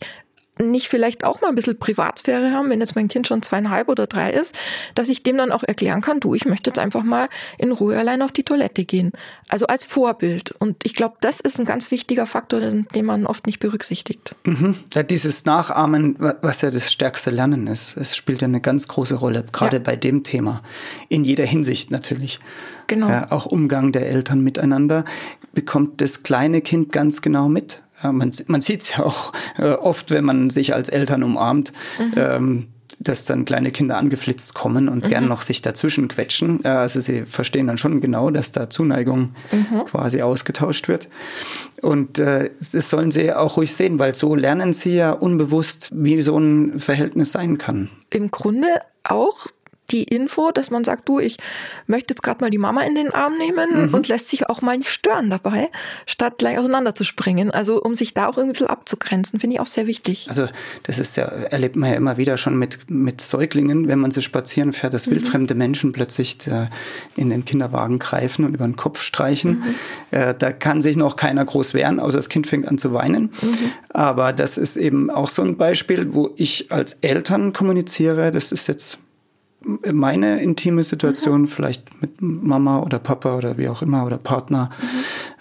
nicht 0.60 0.88
vielleicht 0.88 1.24
auch 1.26 1.42
mal 1.42 1.50
ein 1.50 1.56
bisschen 1.56 1.80
Privatsphäre 1.80 2.52
haben, 2.52 2.70
wenn 2.70 2.80
jetzt 2.80 2.96
mein 2.96 3.08
Kind 3.08 3.28
schon 3.28 3.42
zweieinhalb 3.42 3.90
oder 3.90 4.06
drei 4.06 4.32
ist, 4.32 4.54
dass 4.94 5.10
ich 5.10 5.24
dem 5.24 5.38
dann 5.38 5.52
auch 5.52 5.64
erklären 5.64 6.02
kann, 6.02 6.20
du, 6.20 6.36
ich 6.36 6.46
möchte 6.46 6.70
jetzt 6.70 6.80
einfach 6.80 7.04
mal 7.04 7.28
in 7.58 7.72
Ruhe 7.72 7.98
allein 7.98 8.22
auf 8.22 8.32
die 8.32 8.44
Toilette 8.44 8.86
gehen. 8.86 9.12
Also 9.50 9.66
als 9.68 9.86
Vorbild. 9.86 10.52
Und 10.52 10.86
ich 10.86 10.94
glaube, 10.94 11.16
das 11.22 11.40
ist 11.40 11.60
ein 11.60 11.66
ganz 11.66 11.92
wichtiger 11.92 12.28
Faktor, 12.28 12.60
den 12.60 13.06
man 13.06 13.26
oft 13.26 13.48
nicht 13.48 13.60
berücksichtigt. 13.60 14.36
Mhm. 14.44 14.76
Ja, 14.94 15.04
dieses 15.04 15.46
Nachahmen, 15.46 16.16
was 16.20 16.62
ja 16.62 16.70
das 16.70 16.92
stärkste 16.92 17.32
Lernen 17.32 17.68
ist, 17.68 17.98
es 17.98 18.16
spielt 18.16 18.42
ja 18.42 18.48
eine 18.48 18.62
ganz 18.62 18.88
große 18.88 19.16
Rolle, 19.16 19.46
gerade 19.52 19.78
ja. 19.78 19.84
bei 19.84 19.96
dem 19.96 20.24
Thema. 20.24 20.62
In 21.10 21.24
jeder 21.24 21.46
Hinsicht 21.46 21.92
natürlich. 21.92 22.40
Genau. 22.88 23.10
Ja, 23.10 23.32
auch 23.32 23.46
Umgang 23.46 23.92
der 23.92 24.10
Eltern 24.10 24.42
miteinander 24.42 25.06
bekommt 25.54 26.02
das 26.02 26.24
kleine 26.24 26.62
Kind 26.62 26.92
ganz 26.92 27.22
genau 27.22 27.48
mit. 27.48 27.83
Man 28.12 28.32
man 28.48 28.62
sieht 28.62 28.82
es 28.82 28.98
ja 28.98 29.04
auch 29.04 29.32
äh, 29.58 29.72
oft, 29.72 30.12
wenn 30.12 30.26
man 30.26 30.50
sich 30.50 30.74
als 30.74 30.90
Eltern 30.90 31.24
umarmt. 31.24 31.74
Mhm. 32.00 32.14
Ähm, 32.16 32.68
dass 33.04 33.26
dann 33.26 33.46
kleine 33.46 33.72
Kinder 33.72 33.98
angeflitzt 33.98 34.54
kommen 34.54 34.88
und 34.88 35.04
mhm. 35.04 35.10
gern 35.10 35.28
noch 35.28 35.42
sich 35.42 35.62
dazwischen 35.62 36.08
quetschen. 36.08 36.64
Also 36.66 37.00
sie 37.00 37.26
verstehen 37.26 37.68
dann 37.68 37.78
schon 37.78 38.02
genau, 38.02 38.30
dass 38.30 38.52
da 38.52 38.70
Zuneigung 38.70 39.34
mhm. 39.52 39.86
quasi 39.86 40.22
ausgetauscht 40.22 40.88
wird. 40.88 41.10
Und 41.82 42.20
äh, 42.20 42.52
das 42.72 42.90
sollen 42.90 43.12
sie 43.12 43.34
auch 43.34 43.58
ruhig 43.58 43.74
sehen, 43.74 44.00
weil 44.00 44.16
so 44.16 44.36
lernen 44.36 44.74
sie 44.74 44.96
ja 44.96 45.12
unbewusst, 45.12 45.90
wie 45.94 46.22
so 46.22 46.38
ein 46.38 46.80
Verhältnis 46.80 47.32
sein 47.32 47.58
kann. 47.58 47.90
Im 48.10 48.32
Grunde 48.32 48.68
auch 49.04 49.48
die 49.94 50.04
Info, 50.04 50.52
dass 50.52 50.72
man 50.72 50.84
sagt, 50.84 51.08
du, 51.08 51.20
ich 51.20 51.38
möchte 51.88 52.14
jetzt 52.14 52.24
gerade 52.24 52.44
mal 52.44 52.50
die 52.50 52.58
Mama 52.58 52.82
in 52.82 52.96
den 52.96 53.14
Arm 53.14 53.38
nehmen 53.38 53.88
mhm. 53.88 53.94
und 53.94 54.08
lässt 54.08 54.30
sich 54.30 54.50
auch 54.50 54.62
mal 54.62 54.78
nicht 54.78 54.90
stören 54.90 55.30
dabei, 55.30 55.70
statt 56.06 56.40
gleich 56.40 56.58
auseinanderzuspringen. 56.58 57.52
Also 57.52 57.82
um 57.82 57.96
sich 57.96 58.14
da 58.14 58.28
auch 58.28 58.38
irgendwie 58.38 58.50
ein 58.50 58.54
bisschen 58.54 58.68
abzugrenzen, 58.68 59.40
finde 59.40 59.56
ich 59.56 59.60
auch 59.60 59.68
sehr 59.68 59.88
wichtig. 59.88 60.26
Also 60.28 60.48
das 60.84 61.00
ist 61.00 61.16
ja, 61.16 61.24
erlebt 61.26 61.76
man 61.76 61.92
ja 61.92 61.96
immer 61.96 62.18
wieder 62.18 62.38
schon 62.38 62.58
mit, 62.58 62.90
mit 62.90 63.22
Säuglingen, 63.22 63.88
wenn 63.88 64.00
man 64.00 64.12
sie 64.12 64.22
spazieren 64.22 64.74
fährt, 64.74 64.94
dass 64.94 65.08
mhm. 65.08 65.12
wildfremde 65.12 65.56
Menschen 65.56 65.94
plötzlich 65.94 66.40
da 66.40 66.70
in 67.16 67.30
den 67.30 67.46
Kinderwagen 67.46 68.00
greifen 68.00 68.46
und 68.46 68.56
über 68.56 68.66
den 68.66 68.76
Kopf 68.76 69.02
streichen. 69.02 69.60
Mhm. 70.12 70.18
Äh, 70.18 70.36
da 70.38 70.52
kann 70.52 70.82
sich 70.82 70.96
noch 70.96 71.16
keiner 71.16 71.46
groß 71.46 71.74
wehren, 71.76 72.00
außer 72.00 72.18
das 72.18 72.30
Kind 72.30 72.48
fängt 72.48 72.68
an 72.68 72.78
zu 72.78 72.94
weinen. 72.94 73.32
Mhm. 73.42 73.72
Aber 73.90 74.34
das 74.34 74.58
ist 74.58 74.76
eben 74.76 75.12
auch 75.12 75.30
so 75.30 75.44
ein 75.44 75.58
Beispiel, 75.58 76.14
wo 76.14 76.32
ich 76.36 76.72
als 76.72 76.94
Eltern 77.02 77.54
kommuniziere, 77.54 78.32
das 78.32 78.52
ist 78.52 78.68
jetzt 78.68 78.98
meine 79.92 80.42
intime 80.42 80.84
Situation, 80.84 81.42
mhm. 81.42 81.48
vielleicht 81.48 82.02
mit 82.02 82.22
Mama 82.22 82.80
oder 82.80 83.00
Papa 83.00 83.38
oder 83.38 83.58
wie 83.58 83.70
auch 83.70 83.82
immer 83.82 84.06
oder 84.06 84.18
Partner. 84.18 84.70
Mhm. 84.82 84.88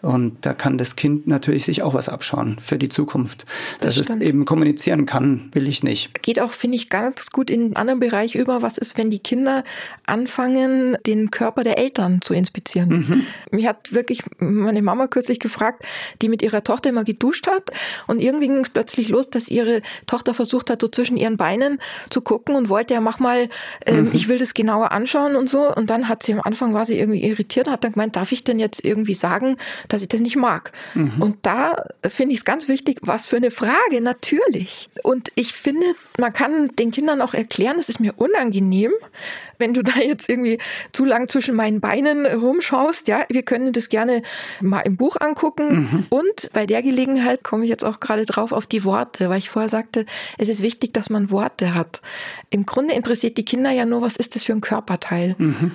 Und 0.02 0.44
da 0.44 0.52
kann 0.52 0.78
das 0.78 0.96
Kind 0.96 1.28
natürlich 1.28 1.64
sich 1.64 1.82
auch 1.82 1.94
was 1.94 2.08
abschauen 2.08 2.58
für 2.60 2.76
die 2.76 2.88
Zukunft. 2.88 3.46
Das 3.80 3.94
Dass 3.94 4.04
stimmt. 4.06 4.22
es 4.22 4.28
eben 4.28 4.44
kommunizieren 4.44 5.06
kann, 5.06 5.48
will 5.52 5.68
ich 5.68 5.84
nicht. 5.84 6.22
Geht 6.22 6.40
auch, 6.40 6.50
finde 6.50 6.76
ich, 6.76 6.90
ganz 6.90 7.30
gut 7.30 7.50
in 7.50 7.62
einen 7.62 7.76
anderen 7.76 8.00
Bereich 8.00 8.34
über. 8.34 8.62
Was 8.62 8.78
ist, 8.78 8.98
wenn 8.98 9.10
die 9.10 9.20
Kinder 9.20 9.62
anfangen, 10.04 10.96
den 11.06 11.30
Körper 11.30 11.62
der 11.62 11.78
Eltern 11.78 12.20
zu 12.20 12.34
inspizieren? 12.34 12.88
Mhm. 12.88 13.26
Mir 13.52 13.68
hat 13.68 13.94
wirklich 13.94 14.24
meine 14.38 14.82
Mama 14.82 15.06
kürzlich 15.06 15.38
gefragt, 15.38 15.86
die 16.20 16.28
mit 16.28 16.42
ihrer 16.42 16.64
Tochter 16.64 16.90
immer 16.90 17.04
geduscht 17.04 17.46
hat. 17.46 17.70
Und 18.08 18.20
irgendwie 18.20 18.48
ging 18.48 18.58
es 18.58 18.70
plötzlich 18.70 19.08
los, 19.08 19.30
dass 19.30 19.48
ihre 19.48 19.82
Tochter 20.08 20.34
versucht 20.34 20.68
hat, 20.68 20.80
so 20.80 20.88
zwischen 20.88 21.16
ihren 21.16 21.36
Beinen 21.36 21.78
zu 22.10 22.22
gucken 22.22 22.56
und 22.56 22.68
wollte 22.68 22.94
ja, 22.94 23.00
mach 23.00 23.20
mal, 23.20 23.48
ähm, 23.86 24.10
ich 24.12 24.26
will 24.26 24.38
das 24.38 24.52
genauer 24.52 24.90
anschauen 24.90 25.36
und 25.36 25.48
so. 25.48 25.72
Und 25.72 25.90
dann 25.90 26.08
hat 26.08 26.24
sie 26.24 26.32
am 26.32 26.40
Anfang 26.40 26.74
war 26.74 26.86
sie 26.86 26.98
irgendwie 26.98 27.22
irritiert 27.22 27.68
und 27.68 27.72
hat 27.72 27.84
dann 27.84 27.92
gemeint, 27.92 28.16
darf 28.16 28.32
ich 28.32 28.42
denn 28.42 28.58
jetzt 28.58 28.84
irgendwie 28.84 29.14
sagen, 29.14 29.58
dass 29.92 30.02
ich 30.02 30.08
das 30.08 30.20
nicht 30.20 30.36
mag? 30.36 30.72
Mhm. 30.94 31.20
Und 31.20 31.36
da 31.42 31.84
finde 32.08 32.32
ich 32.32 32.40
es 32.40 32.44
ganz 32.44 32.68
wichtig, 32.68 32.98
was 33.02 33.26
für 33.26 33.36
eine 33.36 33.50
Frage, 33.50 34.00
natürlich. 34.00 34.88
Und 35.02 35.30
ich 35.34 35.52
finde, 35.52 35.86
man 36.18 36.32
kann 36.32 36.68
den 36.76 36.90
Kindern 36.90 37.20
auch 37.20 37.34
erklären, 37.34 37.76
es 37.78 37.88
ist 37.88 38.00
mir 38.00 38.14
unangenehm, 38.16 38.92
wenn 39.58 39.74
du 39.74 39.82
da 39.82 39.98
jetzt 40.00 40.28
irgendwie 40.28 40.58
zu 40.92 41.04
lang 41.04 41.28
zwischen 41.28 41.54
meinen 41.54 41.80
Beinen 41.80 42.26
rumschaust. 42.26 43.08
Ja, 43.08 43.24
wir 43.28 43.42
können 43.42 43.72
das 43.72 43.88
gerne 43.88 44.22
mal 44.60 44.80
im 44.80 44.96
Buch 44.96 45.16
angucken. 45.20 45.74
Mhm. 45.74 46.06
Und 46.10 46.50
bei 46.52 46.66
der 46.66 46.82
Gelegenheit 46.82 47.44
komme 47.44 47.64
ich 47.64 47.70
jetzt 47.70 47.84
auch 47.84 48.00
gerade 48.00 48.26
drauf 48.26 48.52
auf 48.52 48.66
die 48.66 48.84
Worte, 48.84 49.28
weil 49.28 49.38
ich 49.38 49.50
vorher 49.50 49.68
sagte, 49.68 50.06
es 50.38 50.48
ist 50.48 50.62
wichtig, 50.62 50.92
dass 50.94 51.10
man 51.10 51.30
Worte 51.30 51.74
hat. 51.74 52.00
Im 52.50 52.66
Grunde 52.66 52.94
interessiert 52.94 53.36
die 53.36 53.44
Kinder 53.44 53.70
ja 53.70 53.84
nur, 53.84 54.02
was 54.02 54.16
ist 54.16 54.34
das 54.34 54.42
für 54.42 54.52
ein 54.52 54.60
Körperteil? 54.60 55.34
Mhm. 55.38 55.72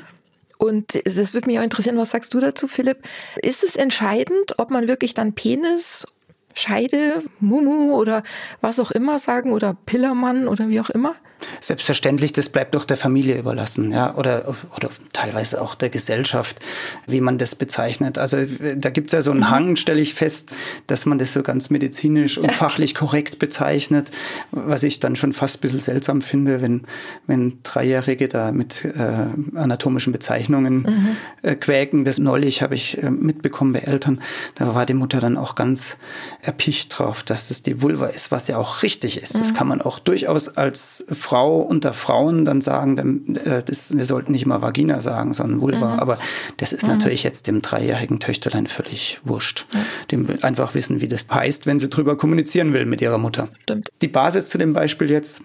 Und 0.58 0.96
es 1.06 1.34
würde 1.34 1.48
mich 1.48 1.60
auch 1.60 1.64
interessieren, 1.64 1.98
was 1.98 2.12
sagst 2.12 2.34
du 2.34 2.40
dazu, 2.40 2.68
Philipp? 2.68 3.04
Ist 3.42 3.64
es 3.64 3.76
entscheidend, 3.76 4.58
ob 4.58 4.72
man 4.72 4.88
wirklich 4.88 5.14
dann 5.14 5.34
Penis 5.34 6.08
Scheide, 6.54 7.22
Mumu 7.40 7.94
oder 7.94 8.24
was 8.62 8.80
auch 8.80 8.90
immer 8.90 9.20
sagen 9.20 9.52
oder 9.52 9.78
Pillermann 9.86 10.48
oder 10.48 10.70
wie 10.70 10.80
auch 10.80 10.90
immer? 10.90 11.16
Selbstverständlich, 11.60 12.34
das 12.34 12.50
bleibt 12.50 12.75
doch 12.75 12.86
der 12.86 12.98
Familie 12.98 13.38
überlassen, 13.38 13.91
ja, 13.91 14.15
oder, 14.15 14.56
oder 14.75 14.89
teilweise 15.13 15.62
auch 15.62 15.75
der 15.75 15.89
Gesellschaft, 15.89 16.60
wie 17.08 17.22
man 17.22 17.38
das 17.38 17.56
bezeichnet. 17.56 18.17
Also 18.17 18.38
da 18.75 18.89
gibt 18.89 19.10
es 19.10 19.13
ja 19.13 19.22
so 19.22 19.32
einen 19.32 19.41
mhm. 19.41 19.50
Hang, 19.50 19.75
stelle 19.75 20.01
ich 20.01 20.13
fest, 20.13 20.56
dass 20.88 21.06
man 21.06 21.20
das 21.20 21.34
so 21.34 21.44
ganz 21.44 21.70
medizinisch 21.70 22.38
und 22.38 22.51
fachlich 22.51 22.96
korrekt 22.96 23.39
bezeichnet, 23.39 24.12
was 24.51 24.84
ich 24.84 25.00
dann 25.00 25.15
schon 25.15 25.34
fast 25.34 25.58
ein 25.58 25.62
bisschen 25.62 25.79
seltsam 25.79 26.22
finde, 26.22 26.62
wenn, 26.62 26.84
wenn 27.27 27.60
Dreijährige 27.63 28.27
da 28.27 28.51
mit 28.51 28.86
äh, 28.86 29.58
anatomischen 29.58 30.13
Bezeichnungen 30.13 30.77
mhm. 30.77 31.17
äh, 31.41 31.56
quäken. 31.56 32.06
Das 32.06 32.20
neulich 32.20 32.62
habe 32.62 32.75
ich 32.75 33.01
äh, 33.01 33.10
mitbekommen 33.10 33.74
bei 33.74 33.79
Eltern, 33.79 34.22
da 34.56 34.74
war 34.75 34.86
die 34.86 34.94
Mutter 34.94 35.20
dann 35.20 35.38
auch 35.38 35.56
ganz 35.56 35.98
erpicht 36.41 36.98
drauf, 36.98 37.24
dass 37.24 37.50
das 37.50 37.63
die 37.63 37.82
Vulva 37.82 38.08
ist, 38.08 38.32
was 38.32 38.48
ja 38.48 38.58
auch 38.58 38.84
richtig 38.84 39.22
ist. 39.22 39.36
Mhm. 39.36 39.39
Das 39.39 39.53
kann 39.53 39.67
man 39.67 39.82
auch 39.82 40.00
durchaus 40.00 40.50
als 40.50 41.06
Frau 41.28 41.60
unter 41.60 41.92
Frauen 41.92 42.46
dann 42.46 42.62
sagen, 42.62 43.36
äh, 43.36 43.62
das, 43.62 43.98
wir 43.98 44.06
sollten 44.06 44.32
nicht 44.32 44.46
mal 44.46 44.62
Vagina 44.62 45.02
sagen, 45.02 45.34
sondern 45.34 45.60
Vulva. 45.60 45.96
Mhm. 45.96 46.00
Aber 46.00 46.18
das 46.56 46.72
ist 46.72 46.84
mhm. 46.84 46.92
natürlich 46.92 47.24
jetzt 47.24 47.48
dem 47.48 47.62
dreijährigen 47.62 48.22
Töchterlein 48.22 48.66
völlig 48.66 49.20
wurscht. 49.26 49.66
Mhm. 49.74 49.78
Dem 50.10 50.28
will 50.30 50.40
einfach 50.44 50.74
wissen, 50.74 51.02
wie 51.02 51.10
das 51.10 51.28
heißt, 51.30 51.66
wenn 51.66 51.80
sie 51.80 51.90
drüber 51.90 52.16
kommunizieren 52.16 52.72
will 52.72 52.86
mit 52.86 53.02
ihrer 53.02 53.18
Mutter. 53.18 53.50
Stimmt. 53.64 53.90
Die 54.02 54.08
Basis 54.08 54.46
zu 54.46 54.58
dem 54.58 54.72
Beispiel 54.72 55.12
jetzt 55.12 55.42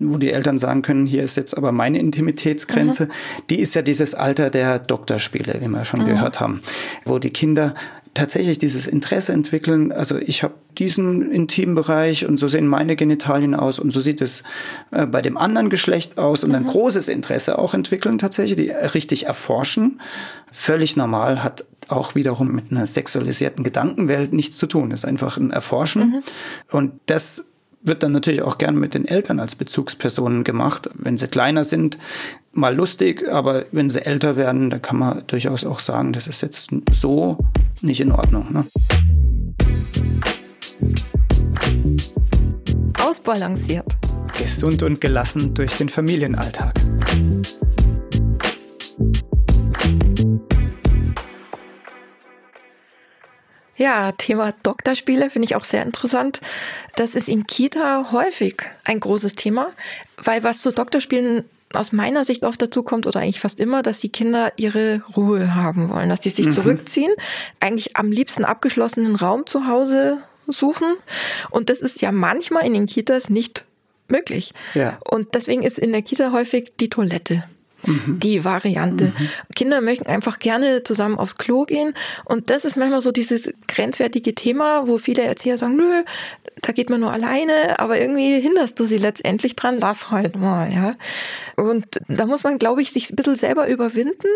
wo 0.00 0.18
die 0.18 0.32
Eltern 0.32 0.58
sagen 0.58 0.82
können, 0.82 1.06
hier 1.06 1.22
ist 1.22 1.36
jetzt 1.36 1.56
aber 1.56 1.70
meine 1.70 2.00
Intimitätsgrenze, 2.00 3.06
mhm. 3.06 3.10
die 3.48 3.60
ist 3.60 3.74
ja 3.74 3.82
dieses 3.82 4.12
Alter 4.12 4.50
der 4.50 4.80
Doktorspiele, 4.80 5.60
wie 5.60 5.68
wir 5.68 5.84
schon 5.84 6.02
mhm. 6.02 6.06
gehört 6.06 6.40
haben, 6.40 6.62
wo 7.04 7.20
die 7.20 7.30
Kinder 7.30 7.74
tatsächlich 8.14 8.58
dieses 8.58 8.86
Interesse 8.86 9.32
entwickeln, 9.32 9.92
also 9.92 10.16
ich 10.16 10.42
habe 10.42 10.54
diesen 10.78 11.30
Intimbereich 11.30 12.26
und 12.26 12.38
so 12.38 12.48
sehen 12.48 12.66
meine 12.66 12.96
Genitalien 12.96 13.54
aus 13.54 13.78
und 13.78 13.90
so 13.92 14.00
sieht 14.00 14.20
es 14.20 14.42
äh, 14.92 15.06
bei 15.06 15.20
dem 15.20 15.36
anderen 15.36 15.68
Geschlecht 15.68 16.16
aus 16.16 16.44
und 16.44 16.50
mhm. 16.50 16.56
ein 16.56 16.66
großes 16.66 17.08
Interesse 17.08 17.58
auch 17.58 17.74
entwickeln 17.74 18.18
tatsächlich, 18.18 18.56
die 18.56 18.70
richtig 18.70 19.26
erforschen. 19.26 20.00
Völlig 20.52 20.96
normal 20.96 21.42
hat 21.42 21.64
auch 21.88 22.14
wiederum 22.14 22.52
mit 22.52 22.70
einer 22.70 22.86
sexualisierten 22.86 23.64
Gedankenwelt 23.64 24.32
nichts 24.32 24.56
zu 24.56 24.66
tun. 24.66 24.90
Ist 24.90 25.04
einfach 25.04 25.36
ein 25.36 25.50
Erforschen. 25.50 26.02
Mhm. 26.02 26.22
Und 26.70 26.92
das 27.06 27.44
wird 27.84 28.02
dann 28.02 28.12
natürlich 28.12 28.42
auch 28.42 28.58
gern 28.58 28.76
mit 28.76 28.94
den 28.94 29.06
Eltern 29.06 29.38
als 29.38 29.54
Bezugspersonen 29.54 30.42
gemacht. 30.42 30.88
Wenn 30.94 31.16
sie 31.16 31.28
kleiner 31.28 31.64
sind, 31.64 31.98
mal 32.52 32.74
lustig, 32.74 33.28
aber 33.30 33.66
wenn 33.72 33.90
sie 33.90 34.04
älter 34.04 34.36
werden, 34.36 34.70
dann 34.70 34.82
kann 34.82 34.98
man 34.98 35.22
durchaus 35.26 35.64
auch 35.64 35.78
sagen, 35.78 36.12
das 36.12 36.26
ist 36.26 36.42
jetzt 36.42 36.70
so 36.92 37.38
nicht 37.82 38.00
in 38.00 38.10
Ordnung. 38.10 38.52
Ne? 38.52 38.64
Ausbalanciert. 43.00 43.96
Gesund 44.38 44.82
und 44.82 45.00
gelassen 45.00 45.54
durch 45.54 45.74
den 45.74 45.88
Familienalltag. 45.88 46.80
Ja, 53.76 54.12
Thema 54.12 54.52
Doktorspiele 54.62 55.30
finde 55.30 55.46
ich 55.46 55.56
auch 55.56 55.64
sehr 55.64 55.82
interessant. 55.82 56.40
Das 56.94 57.14
ist 57.14 57.28
in 57.28 57.46
Kita 57.46 58.12
häufig 58.12 58.62
ein 58.84 59.00
großes 59.00 59.34
Thema, 59.34 59.72
weil 60.22 60.42
was 60.44 60.60
zu 60.62 60.72
Doktorspielen 60.72 61.44
aus 61.72 61.92
meiner 61.92 62.24
Sicht 62.24 62.44
oft 62.44 62.62
dazu 62.62 62.82
kommt 62.82 63.06
oder 63.06 63.20
eigentlich 63.20 63.40
fast 63.40 63.58
immer, 63.58 63.82
dass 63.82 63.98
die 63.98 64.08
Kinder 64.08 64.52
ihre 64.56 65.02
Ruhe 65.16 65.54
haben 65.54 65.88
wollen, 65.88 66.08
dass 66.08 66.22
sie 66.22 66.30
sich 66.30 66.46
mhm. 66.46 66.52
zurückziehen, 66.52 67.12
eigentlich 67.58 67.96
am 67.96 68.12
liebsten 68.12 68.44
abgeschlossenen 68.44 69.16
Raum 69.16 69.46
zu 69.46 69.66
Hause 69.66 70.22
suchen. 70.46 70.94
Und 71.50 71.70
das 71.70 71.80
ist 71.80 72.00
ja 72.00 72.12
manchmal 72.12 72.64
in 72.64 72.74
den 72.74 72.86
Kitas 72.86 73.28
nicht 73.28 73.64
möglich. 74.08 74.54
Ja. 74.74 74.98
Und 75.10 75.34
deswegen 75.34 75.62
ist 75.62 75.78
in 75.78 75.92
der 75.92 76.02
Kita 76.02 76.30
häufig 76.32 76.72
die 76.78 76.90
Toilette 76.90 77.44
mhm. 77.86 78.20
die 78.20 78.44
Variante. 78.44 79.06
Mhm. 79.06 79.28
Kinder 79.54 79.80
möchten 79.80 80.06
einfach 80.06 80.38
gerne 80.38 80.82
zusammen 80.82 81.18
aufs 81.18 81.36
Klo 81.36 81.64
gehen 81.64 81.94
und 82.24 82.50
das 82.50 82.64
ist 82.64 82.76
manchmal 82.76 83.02
so 83.02 83.12
dieses 83.12 83.50
grenzwertige 83.68 84.34
Thema, 84.34 84.86
wo 84.86 84.98
viele 84.98 85.22
Erzieher 85.22 85.58
sagen, 85.58 85.76
nö, 85.76 86.02
da 86.62 86.72
geht 86.72 86.90
man 86.90 87.00
nur 87.00 87.12
alleine, 87.12 87.78
aber 87.78 88.00
irgendwie 88.00 88.40
hinderst 88.40 88.78
du 88.78 88.84
sie 88.84 88.98
letztendlich 88.98 89.56
dran, 89.56 89.78
lass 89.78 90.10
halt 90.10 90.36
mal, 90.36 90.72
ja. 90.72 90.96
Und 91.56 92.00
da 92.08 92.26
muss 92.26 92.44
man, 92.44 92.58
glaube 92.58 92.82
ich, 92.82 92.90
sich 92.90 93.10
ein 93.10 93.16
bisschen 93.16 93.36
selber 93.36 93.68
überwinden, 93.68 94.28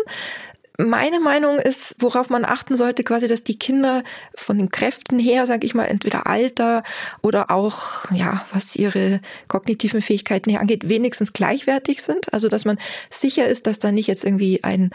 meine 0.79 1.19
Meinung 1.19 1.59
ist, 1.59 1.95
worauf 1.99 2.29
man 2.29 2.45
achten 2.45 2.77
sollte, 2.77 3.03
quasi, 3.03 3.27
dass 3.27 3.43
die 3.43 3.59
Kinder 3.59 4.03
von 4.33 4.57
den 4.57 4.71
Kräften 4.71 5.19
her, 5.19 5.45
sage 5.45 5.65
ich 5.65 5.75
mal, 5.75 5.85
entweder 5.85 6.25
Alter 6.25 6.83
oder 7.21 7.51
auch, 7.51 8.09
ja, 8.11 8.45
was 8.53 8.77
ihre 8.77 9.19
kognitiven 9.49 10.01
Fähigkeiten 10.01 10.49
her 10.49 10.61
angeht, 10.61 10.87
wenigstens 10.87 11.33
gleichwertig 11.33 12.01
sind. 12.01 12.33
Also, 12.33 12.47
dass 12.47 12.63
man 12.63 12.77
sicher 13.09 13.47
ist, 13.47 13.67
dass 13.67 13.79
da 13.79 13.91
nicht 13.91 14.07
jetzt 14.07 14.23
irgendwie 14.23 14.63
ein 14.63 14.91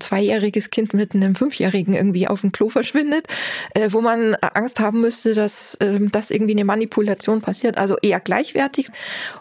zweijähriges 0.00 0.70
Kind 0.70 0.94
mit 0.94 1.14
einem 1.14 1.34
Fünfjährigen 1.34 1.94
irgendwie 1.94 2.28
auf 2.28 2.40
dem 2.40 2.52
Klo 2.52 2.70
verschwindet, 2.70 3.26
äh, 3.74 3.88
wo 3.92 4.00
man 4.00 4.34
Angst 4.36 4.80
haben 4.80 5.02
müsste, 5.02 5.34
dass 5.34 5.74
äh, 5.76 6.00
das 6.10 6.30
irgendwie 6.30 6.52
eine 6.52 6.64
Manipulation 6.64 7.42
passiert. 7.42 7.76
Also 7.76 7.96
eher 8.00 8.20
gleichwertig 8.20 8.88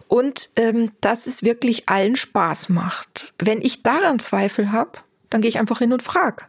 und 0.07 0.49
ähm, 0.57 0.91
dass 0.99 1.25
es 1.25 1.41
wirklich 1.41 1.87
allen 1.87 2.17
Spaß 2.17 2.69
macht. 2.69 3.33
Wenn 3.39 3.61
ich 3.61 3.81
daran 3.83 4.19
Zweifel 4.19 4.71
habe, 4.73 4.99
dann 5.35 5.41
gehe 5.41 5.49
ich 5.49 5.59
einfach 5.59 5.79
hin 5.79 5.91
und 5.91 6.01
frage. 6.01 6.45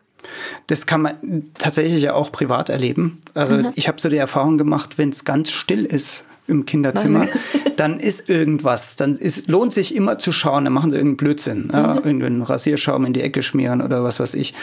Das 0.68 0.86
kann 0.86 1.02
man 1.02 1.50
tatsächlich 1.58 2.00
ja 2.00 2.14
auch 2.14 2.30
privat 2.30 2.68
erleben. 2.68 3.20
Also 3.34 3.56
mhm. 3.56 3.72
ich 3.74 3.88
habe 3.88 4.00
so 4.00 4.08
die 4.08 4.16
Erfahrung 4.16 4.58
gemacht, 4.58 4.96
wenn 4.96 5.08
es 5.08 5.24
ganz 5.24 5.50
still 5.50 5.84
ist 5.84 6.24
im 6.48 6.66
Kinderzimmer, 6.66 7.26
dann 7.76 8.00
ist 8.00 8.28
irgendwas. 8.28 8.96
Dann 8.96 9.16
ist, 9.16 9.48
lohnt 9.48 9.72
sich 9.72 9.94
immer 9.94 10.18
zu 10.18 10.32
schauen, 10.32 10.64
dann 10.64 10.72
machen 10.72 10.90
sie 10.90 10.96
irgendeinen 10.96 11.16
Blödsinn. 11.16 11.64
Mhm. 11.64 11.70
Ja, 11.72 11.94
irgendeinen 11.96 12.42
Rasierschaum 12.42 13.04
in 13.04 13.12
die 13.12 13.22
Ecke 13.22 13.42
schmieren 13.42 13.80
oder 13.82 14.04
was 14.04 14.20
weiß 14.20 14.34
ich. 14.34 14.54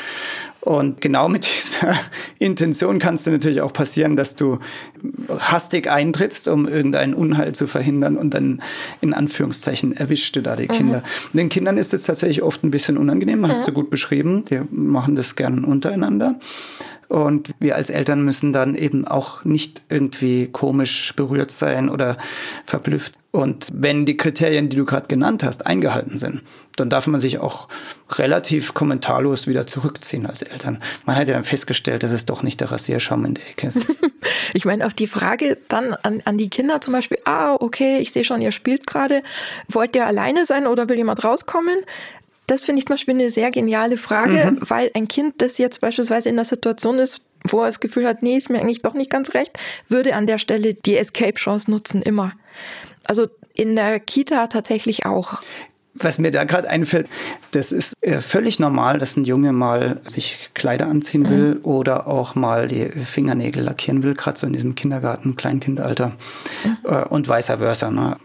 Und 0.61 1.01
genau 1.01 1.27
mit 1.27 1.45
dieser 1.81 1.95
Intention 2.39 2.99
kann 2.99 3.15
es 3.15 3.23
dir 3.23 3.31
natürlich 3.31 3.61
auch 3.61 3.73
passieren, 3.73 4.15
dass 4.15 4.35
du 4.35 4.59
hastig 5.39 5.89
eintrittst, 5.89 6.47
um 6.47 6.67
irgendeinen 6.67 7.13
Unheil 7.13 7.53
zu 7.53 7.67
verhindern 7.67 8.17
und 8.17 8.33
dann 8.33 8.61
in 9.01 9.13
Anführungszeichen 9.13 9.95
erwischst 9.95 10.35
du 10.35 10.41
da 10.41 10.55
die 10.55 10.67
Kinder. 10.67 11.03
Mhm. 11.33 11.37
Den 11.37 11.49
Kindern 11.49 11.77
ist 11.77 11.93
es 11.93 12.03
tatsächlich 12.03 12.43
oft 12.43 12.63
ein 12.63 12.71
bisschen 12.71 12.97
unangenehm, 12.97 13.45
hast 13.47 13.67
du 13.67 13.73
gut 13.73 13.89
beschrieben. 13.89 14.45
Die 14.45 14.61
machen 14.71 15.15
das 15.15 15.35
gern 15.35 15.65
untereinander. 15.65 16.39
Und 17.09 17.51
wir 17.59 17.75
als 17.75 17.89
Eltern 17.89 18.23
müssen 18.23 18.53
dann 18.53 18.75
eben 18.75 19.07
auch 19.07 19.43
nicht 19.45 19.81
irgendwie 19.89 20.47
komisch 20.47 21.13
berührt 21.15 21.51
sein 21.51 21.89
oder 21.89 22.17
verblüfft. 22.65 23.13
Und 23.31 23.69
wenn 23.73 24.05
die 24.05 24.15
Kriterien, 24.15 24.69
die 24.69 24.77
du 24.77 24.85
gerade 24.85 25.07
genannt 25.07 25.43
hast, 25.43 25.65
eingehalten 25.65 26.17
sind, 26.19 26.43
dann 26.75 26.89
darf 26.89 27.07
man 27.07 27.19
sich 27.19 27.39
auch 27.39 27.67
relativ 28.11 28.75
kommentarlos 28.75 29.47
wieder 29.47 29.65
zurückziehen 29.65 30.27
als 30.27 30.43
Eltern. 30.43 30.77
Man 31.05 31.15
hat 31.15 31.27
ja 31.27 31.33
dann 31.33 31.43
festgestellt, 31.43 32.03
dass 32.03 32.11
es 32.11 32.25
doch 32.25 32.43
nicht 32.43 32.61
der 32.61 32.71
Rasierschaum 32.71 33.25
in 33.25 33.33
der 33.33 33.49
Ecke 33.49 33.67
ist. 33.67 33.87
ich 34.53 34.65
meine, 34.65 34.85
auch 34.85 34.91
die 34.91 35.07
Frage 35.07 35.57
dann 35.67 35.93
an, 36.03 36.21
an 36.25 36.37
die 36.37 36.49
Kinder 36.49 36.79
zum 36.81 36.93
Beispiel, 36.93 37.17
ah, 37.25 37.55
okay, 37.59 37.97
ich 37.97 38.11
sehe 38.11 38.23
schon, 38.23 38.39
ihr 38.41 38.51
spielt 38.51 38.85
gerade. 38.85 39.23
Wollt 39.67 39.95
ihr 39.95 40.05
alleine 40.05 40.45
sein 40.45 40.67
oder 40.67 40.87
will 40.89 40.97
jemand 40.97 41.23
rauskommen? 41.23 41.77
Das 42.53 42.65
finde 42.65 42.79
ich 42.79 42.85
zum 42.85 42.93
Beispiel 42.93 43.15
eine 43.15 43.31
sehr 43.31 43.49
geniale 43.49 43.97
Frage, 43.97 44.51
mhm. 44.51 44.59
weil 44.61 44.91
ein 44.93 45.07
Kind, 45.07 45.41
das 45.41 45.57
jetzt 45.57 45.81
beispielsweise 45.81 46.29
in 46.29 46.35
der 46.35 46.45
Situation 46.45 46.99
ist, 46.99 47.21
wo 47.43 47.61
er 47.61 47.65
das 47.65 47.79
Gefühl 47.79 48.07
hat, 48.07 48.21
nee, 48.21 48.37
ist 48.37 48.51
mir 48.51 48.59
eigentlich 48.59 48.83
doch 48.83 48.93
nicht 48.93 49.09
ganz 49.09 49.33
recht, 49.33 49.57
würde 49.87 50.13
an 50.13 50.27
der 50.27 50.37
Stelle 50.37 50.75
die 50.75 50.95
Escape-Chance 50.95 51.71
nutzen, 51.71 52.03
immer. 52.03 52.33
Also 53.05 53.27
in 53.55 53.75
der 53.75 53.99
Kita 53.99 54.45
tatsächlich 54.47 55.07
auch. 55.07 55.41
Was 55.95 56.19
mir 56.19 56.29
da 56.29 56.43
gerade 56.43 56.69
einfällt, 56.69 57.07
das 57.51 57.71
ist 57.71 57.93
äh, 58.01 58.19
völlig 58.19 58.59
normal, 58.59 58.99
dass 58.99 59.17
ein 59.17 59.25
Junge 59.25 59.51
mal 59.51 60.01
sich 60.05 60.51
Kleider 60.53 60.87
anziehen 60.87 61.27
will 61.29 61.55
mhm. 61.55 61.65
oder 61.65 62.05
auch 62.05 62.35
mal 62.35 62.67
die 62.67 62.89
Fingernägel 62.89 63.63
lackieren 63.63 64.03
will, 64.03 64.13
gerade 64.13 64.37
so 64.39 64.45
in 64.45 64.53
diesem 64.53 64.75
Kindergarten, 64.75 65.35
Kleinkindalter 65.35 66.13
mhm. 66.63 66.77
Äh, 66.83 67.03
und 67.05 67.27
vice 67.27 67.57
versa. 67.57 67.89
Ne? 67.89 68.17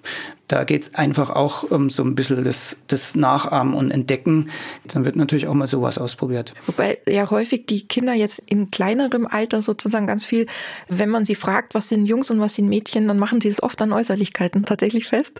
Da 0.48 0.64
geht's 0.64 0.94
einfach 0.94 1.28
auch 1.30 1.62
um 1.62 1.90
so 1.90 2.02
ein 2.02 2.14
bisschen 2.14 2.42
das, 2.42 2.76
das 2.86 3.14
Nachahmen 3.14 3.74
und 3.74 3.90
Entdecken. 3.90 4.48
Dann 4.86 5.04
wird 5.04 5.14
natürlich 5.14 5.46
auch 5.46 5.54
mal 5.54 5.68
sowas 5.68 5.98
ausprobiert. 5.98 6.54
Wobei 6.66 6.98
ja 7.06 7.30
häufig 7.30 7.66
die 7.66 7.86
Kinder 7.86 8.14
jetzt 8.14 8.42
in 8.46 8.70
kleinerem 8.70 9.26
Alter 9.26 9.60
sozusagen 9.60 10.06
ganz 10.06 10.24
viel, 10.24 10.46
wenn 10.88 11.10
man 11.10 11.26
sie 11.26 11.34
fragt, 11.34 11.74
was 11.74 11.88
sind 11.88 12.06
Jungs 12.06 12.30
und 12.30 12.40
was 12.40 12.54
sind 12.54 12.68
Mädchen, 12.68 13.06
dann 13.08 13.18
machen 13.18 13.42
sie 13.42 13.48
es 13.48 13.62
oft 13.62 13.80
an 13.82 13.92
Äußerlichkeiten 13.92 14.64
tatsächlich 14.64 15.06
fest 15.06 15.38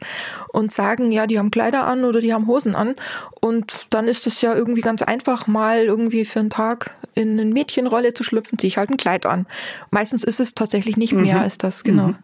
und 0.53 0.73
sagen, 0.73 1.11
ja, 1.11 1.27
die 1.27 1.39
haben 1.39 1.51
Kleider 1.51 1.87
an 1.87 2.05
oder 2.05 2.21
die 2.21 2.35
haben 2.35 2.47
Hosen 2.47 2.75
an. 2.75 2.95
Und 3.41 3.87
dann 3.91 4.09
ist 4.09 4.27
es 4.27 4.43
ja 4.43 4.55
irgendwie 4.55 4.83
ganz 4.83 5.01
einfach, 5.01 5.47
mal 5.47 5.85
irgendwie 5.85 6.27
für 6.27 6.41
einen 6.41 6.51
Tag 6.51 6.95
in 7.15 7.41
eine 7.41 7.47
Mädchenrolle 7.47 8.13
zu 8.13 8.25
schlüpfen, 8.25 8.59
ziehe 8.59 8.69
ich 8.69 8.77
halt 8.77 8.91
ein 8.91 8.99
Kleid 8.99 9.25
an. 9.25 9.47
Meistens 9.91 10.23
ist 10.23 10.39
es 10.39 10.55
tatsächlich 10.55 10.99
nicht 10.99 11.15
mehr 11.15 11.37
mhm. 11.37 11.43
als 11.43 11.57
das, 11.57 11.83
genau. 11.83 12.09
Mhm. 12.09 12.17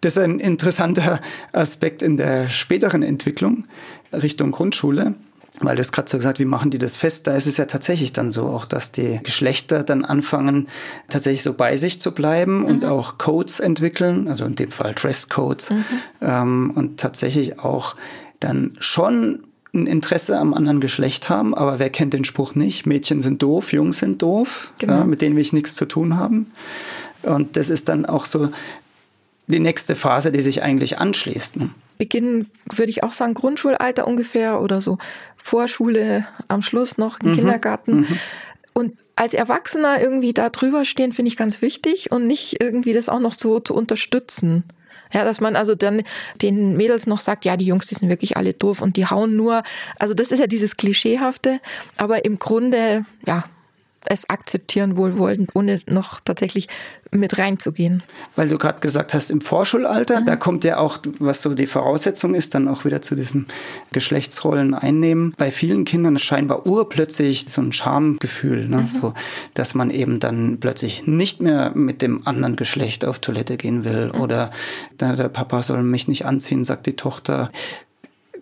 Das 0.00 0.16
ist 0.16 0.22
ein 0.22 0.40
interessanter 0.40 1.20
Aspekt 1.52 2.02
in 2.02 2.16
der 2.16 2.48
späteren 2.48 3.02
Entwicklung 3.02 3.64
Richtung 4.12 4.52
Grundschule. 4.52 5.14
Weil 5.60 5.76
du 5.76 5.80
hast 5.80 5.92
gerade 5.92 6.10
so 6.10 6.16
gesagt, 6.16 6.38
wie 6.38 6.46
machen 6.46 6.70
die 6.70 6.78
das 6.78 6.96
fest? 6.96 7.26
Da 7.26 7.36
ist 7.36 7.46
es 7.46 7.58
ja 7.58 7.66
tatsächlich 7.66 8.12
dann 8.12 8.30
so, 8.30 8.46
auch 8.46 8.64
dass 8.64 8.90
die 8.90 9.20
Geschlechter 9.22 9.84
dann 9.84 10.04
anfangen, 10.04 10.68
tatsächlich 11.10 11.42
so 11.42 11.52
bei 11.52 11.76
sich 11.76 12.00
zu 12.00 12.12
bleiben 12.12 12.60
mhm. 12.60 12.64
und 12.64 12.84
auch 12.86 13.18
Codes 13.18 13.60
entwickeln, 13.60 14.28
also 14.28 14.46
in 14.46 14.54
dem 14.54 14.70
Fall 14.70 14.94
Dresscodes 14.94 15.70
mhm. 15.70 15.84
ähm, 16.22 16.72
und 16.74 16.98
tatsächlich 16.98 17.60
auch 17.60 17.96
dann 18.40 18.76
schon 18.80 19.44
ein 19.74 19.86
Interesse 19.86 20.38
am 20.38 20.52
anderen 20.54 20.80
Geschlecht 20.80 21.28
haben, 21.28 21.54
aber 21.54 21.78
wer 21.78 21.90
kennt 21.90 22.12
den 22.12 22.24
Spruch 22.24 22.54
nicht? 22.54 22.86
Mädchen 22.86 23.22
sind 23.22 23.42
doof, 23.42 23.72
Jungs 23.72 23.98
sind 23.98 24.20
doof, 24.20 24.72
genau. 24.78 24.98
ja, 24.98 25.04
mit 25.04 25.22
denen 25.22 25.34
will 25.34 25.42
ich 25.42 25.52
nichts 25.52 25.74
zu 25.74 25.86
tun 25.86 26.16
haben. 26.16 26.50
Und 27.22 27.56
das 27.56 27.70
ist 27.70 27.88
dann 27.88 28.04
auch 28.04 28.24
so 28.24 28.50
die 29.46 29.60
nächste 29.60 29.94
Phase, 29.94 30.32
die 30.32 30.42
sich 30.42 30.62
eigentlich 30.62 30.98
anschließt. 30.98 31.56
Ne? 31.56 31.70
Beginn 31.98 32.46
würde 32.74 32.90
ich 32.90 33.04
auch 33.04 33.12
sagen, 33.12 33.34
Grundschulalter 33.34 34.06
ungefähr 34.06 34.60
oder 34.60 34.80
so 34.80 34.98
Vorschule, 35.36 36.26
am 36.48 36.62
Schluss 36.62 36.98
noch 36.98 37.20
mhm. 37.20 37.34
Kindergarten. 37.34 38.00
Mhm. 38.00 38.18
Und 38.74 38.98
als 39.16 39.34
Erwachsener 39.34 40.00
irgendwie 40.00 40.32
da 40.32 40.48
drüber 40.48 40.84
stehen, 40.84 41.12
finde 41.12 41.28
ich 41.28 41.36
ganz 41.36 41.60
wichtig 41.62 42.10
und 42.10 42.26
nicht 42.26 42.60
irgendwie 42.60 42.92
das 42.92 43.08
auch 43.08 43.20
noch 43.20 43.34
so 43.34 43.60
zu 43.60 43.74
unterstützen. 43.74 44.64
Ja, 45.12 45.24
dass 45.24 45.42
man 45.42 45.56
also 45.56 45.74
dann 45.74 46.02
den 46.40 46.76
Mädels 46.76 47.06
noch 47.06 47.20
sagt, 47.20 47.44
ja, 47.44 47.58
die 47.58 47.66
Jungs, 47.66 47.86
die 47.86 47.94
sind 47.94 48.08
wirklich 48.08 48.38
alle 48.38 48.54
doof 48.54 48.80
und 48.80 48.96
die 48.96 49.06
hauen 49.06 49.36
nur. 49.36 49.62
Also 49.98 50.14
das 50.14 50.32
ist 50.32 50.38
ja 50.38 50.46
dieses 50.46 50.78
Klischeehafte, 50.78 51.60
aber 51.98 52.24
im 52.24 52.38
Grunde, 52.38 53.04
ja, 53.26 53.44
es 54.08 54.28
akzeptieren 54.28 54.96
wohlwollend, 54.96 55.50
ohne 55.54 55.80
noch 55.86 56.20
tatsächlich 56.20 56.68
mit 57.10 57.38
reinzugehen. 57.38 58.02
Weil 58.36 58.48
du 58.48 58.56
gerade 58.56 58.80
gesagt 58.80 59.12
hast, 59.12 59.30
im 59.30 59.42
Vorschulalter, 59.42 60.20
mhm. 60.20 60.26
da 60.26 60.36
kommt 60.36 60.64
ja 60.64 60.78
auch, 60.78 60.98
was 61.18 61.42
so 61.42 61.54
die 61.54 61.66
Voraussetzung 61.66 62.34
ist, 62.34 62.54
dann 62.54 62.68
auch 62.68 62.84
wieder 62.84 63.02
zu 63.02 63.14
diesem 63.14 63.46
Geschlechtsrollen 63.92 64.74
einnehmen. 64.74 65.34
Bei 65.36 65.50
vielen 65.50 65.84
Kindern 65.84 66.16
ist 66.16 66.22
scheinbar 66.22 66.66
urplötzlich 66.66 67.46
so 67.48 67.60
ein 67.60 67.72
Schamgefühl, 67.72 68.66
ne? 68.66 68.78
Mhm. 68.78 68.86
so, 68.86 69.14
dass 69.54 69.74
man 69.74 69.90
eben 69.90 70.20
dann 70.20 70.58
plötzlich 70.58 71.06
nicht 71.06 71.40
mehr 71.40 71.72
mit 71.74 72.00
dem 72.00 72.26
anderen 72.26 72.56
Geschlecht 72.56 73.04
auf 73.04 73.18
Toilette 73.18 73.56
gehen 73.58 73.84
will 73.84 74.10
mhm. 74.12 74.20
oder 74.20 74.50
der 75.00 75.28
Papa 75.28 75.62
soll 75.62 75.82
mich 75.82 76.08
nicht 76.08 76.24
anziehen, 76.24 76.64
sagt 76.64 76.86
die 76.86 76.96
Tochter 76.96 77.50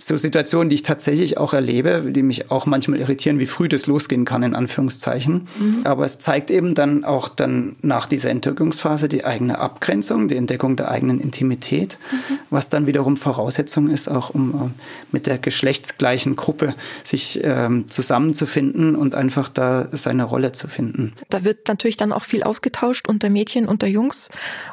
so 0.03 0.17
Situationen, 0.17 0.71
die 0.71 0.77
ich 0.77 0.83
tatsächlich 0.83 1.39
auch 1.39 1.53
erlebe, 1.53 2.11
die 2.11 2.23
mich 2.23 2.51
auch 2.51 2.67
manchmal 2.67 3.01
irritieren, 3.01 3.39
wie 3.39 3.47
früh 3.47 3.69
das 3.69 3.87
losgehen 3.87 4.25
kann, 4.25 4.43
in 4.43 4.55
Anführungszeichen. 4.55 5.49
Mhm. 5.59 5.81
Aber 5.85 6.05
es 6.05 6.19
zeigt 6.19 6.51
eben 6.51 6.75
dann 6.75 7.05
auch 7.05 7.29
dann 7.29 7.77
nach 7.83 8.07
dieser 8.07 8.31
Entwicklungsphase 8.31 9.09
die 9.09 9.25
eigene 9.25 9.59
Abgrenzung, 9.59 10.29
die 10.29 10.37
Entdeckung 10.37 10.77
der 10.77 10.91
eigenen 10.91 11.21
Intimität, 11.21 11.99
mhm. 12.11 12.39
was 12.51 12.69
dann 12.69 12.87
wiederum 12.87 13.17
Voraussetzung 13.17 13.91
ist, 13.91 14.09
auch 14.09 14.31
um 14.31 14.55
äh, 14.55 14.83
mit 15.13 15.27
der 15.27 15.39
geschlechtsgleichen 15.39 16.37
Gruppe 16.37 16.75
sich 17.05 17.41
ähm, 17.43 17.89
zusammenzufinden 17.89 18.97
und 18.97 19.15
einfach 19.15 19.49
da 19.49 19.89
seine 19.93 20.25
Rolle 20.25 20.53
zu 20.53 20.69
finden. 20.69 21.13
Da 21.29 21.45
wird 21.45 21.69
natürlich 21.69 21.97
dann 21.97 22.13
auch 22.13 22.25
viel 22.25 22.43
ausgetauscht 22.43 23.09
unter 23.09 23.29
Mädchen, 23.29 23.67
unter 23.67 23.87
Jungs 23.87 24.31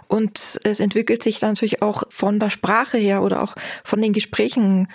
und 0.08 0.60
es 0.64 0.80
entwickelt 0.80 1.22
sich 1.22 1.40
dann 1.40 1.52
natürlich 1.52 1.82
auch 1.82 2.04
von 2.10 2.40
der 2.40 2.50
Sprache 2.50 2.98
her 2.98 3.22
oder 3.24 3.42
auch 3.42 3.56
von 3.84 4.02
den 4.02 4.14
Gesprächen 4.14 4.88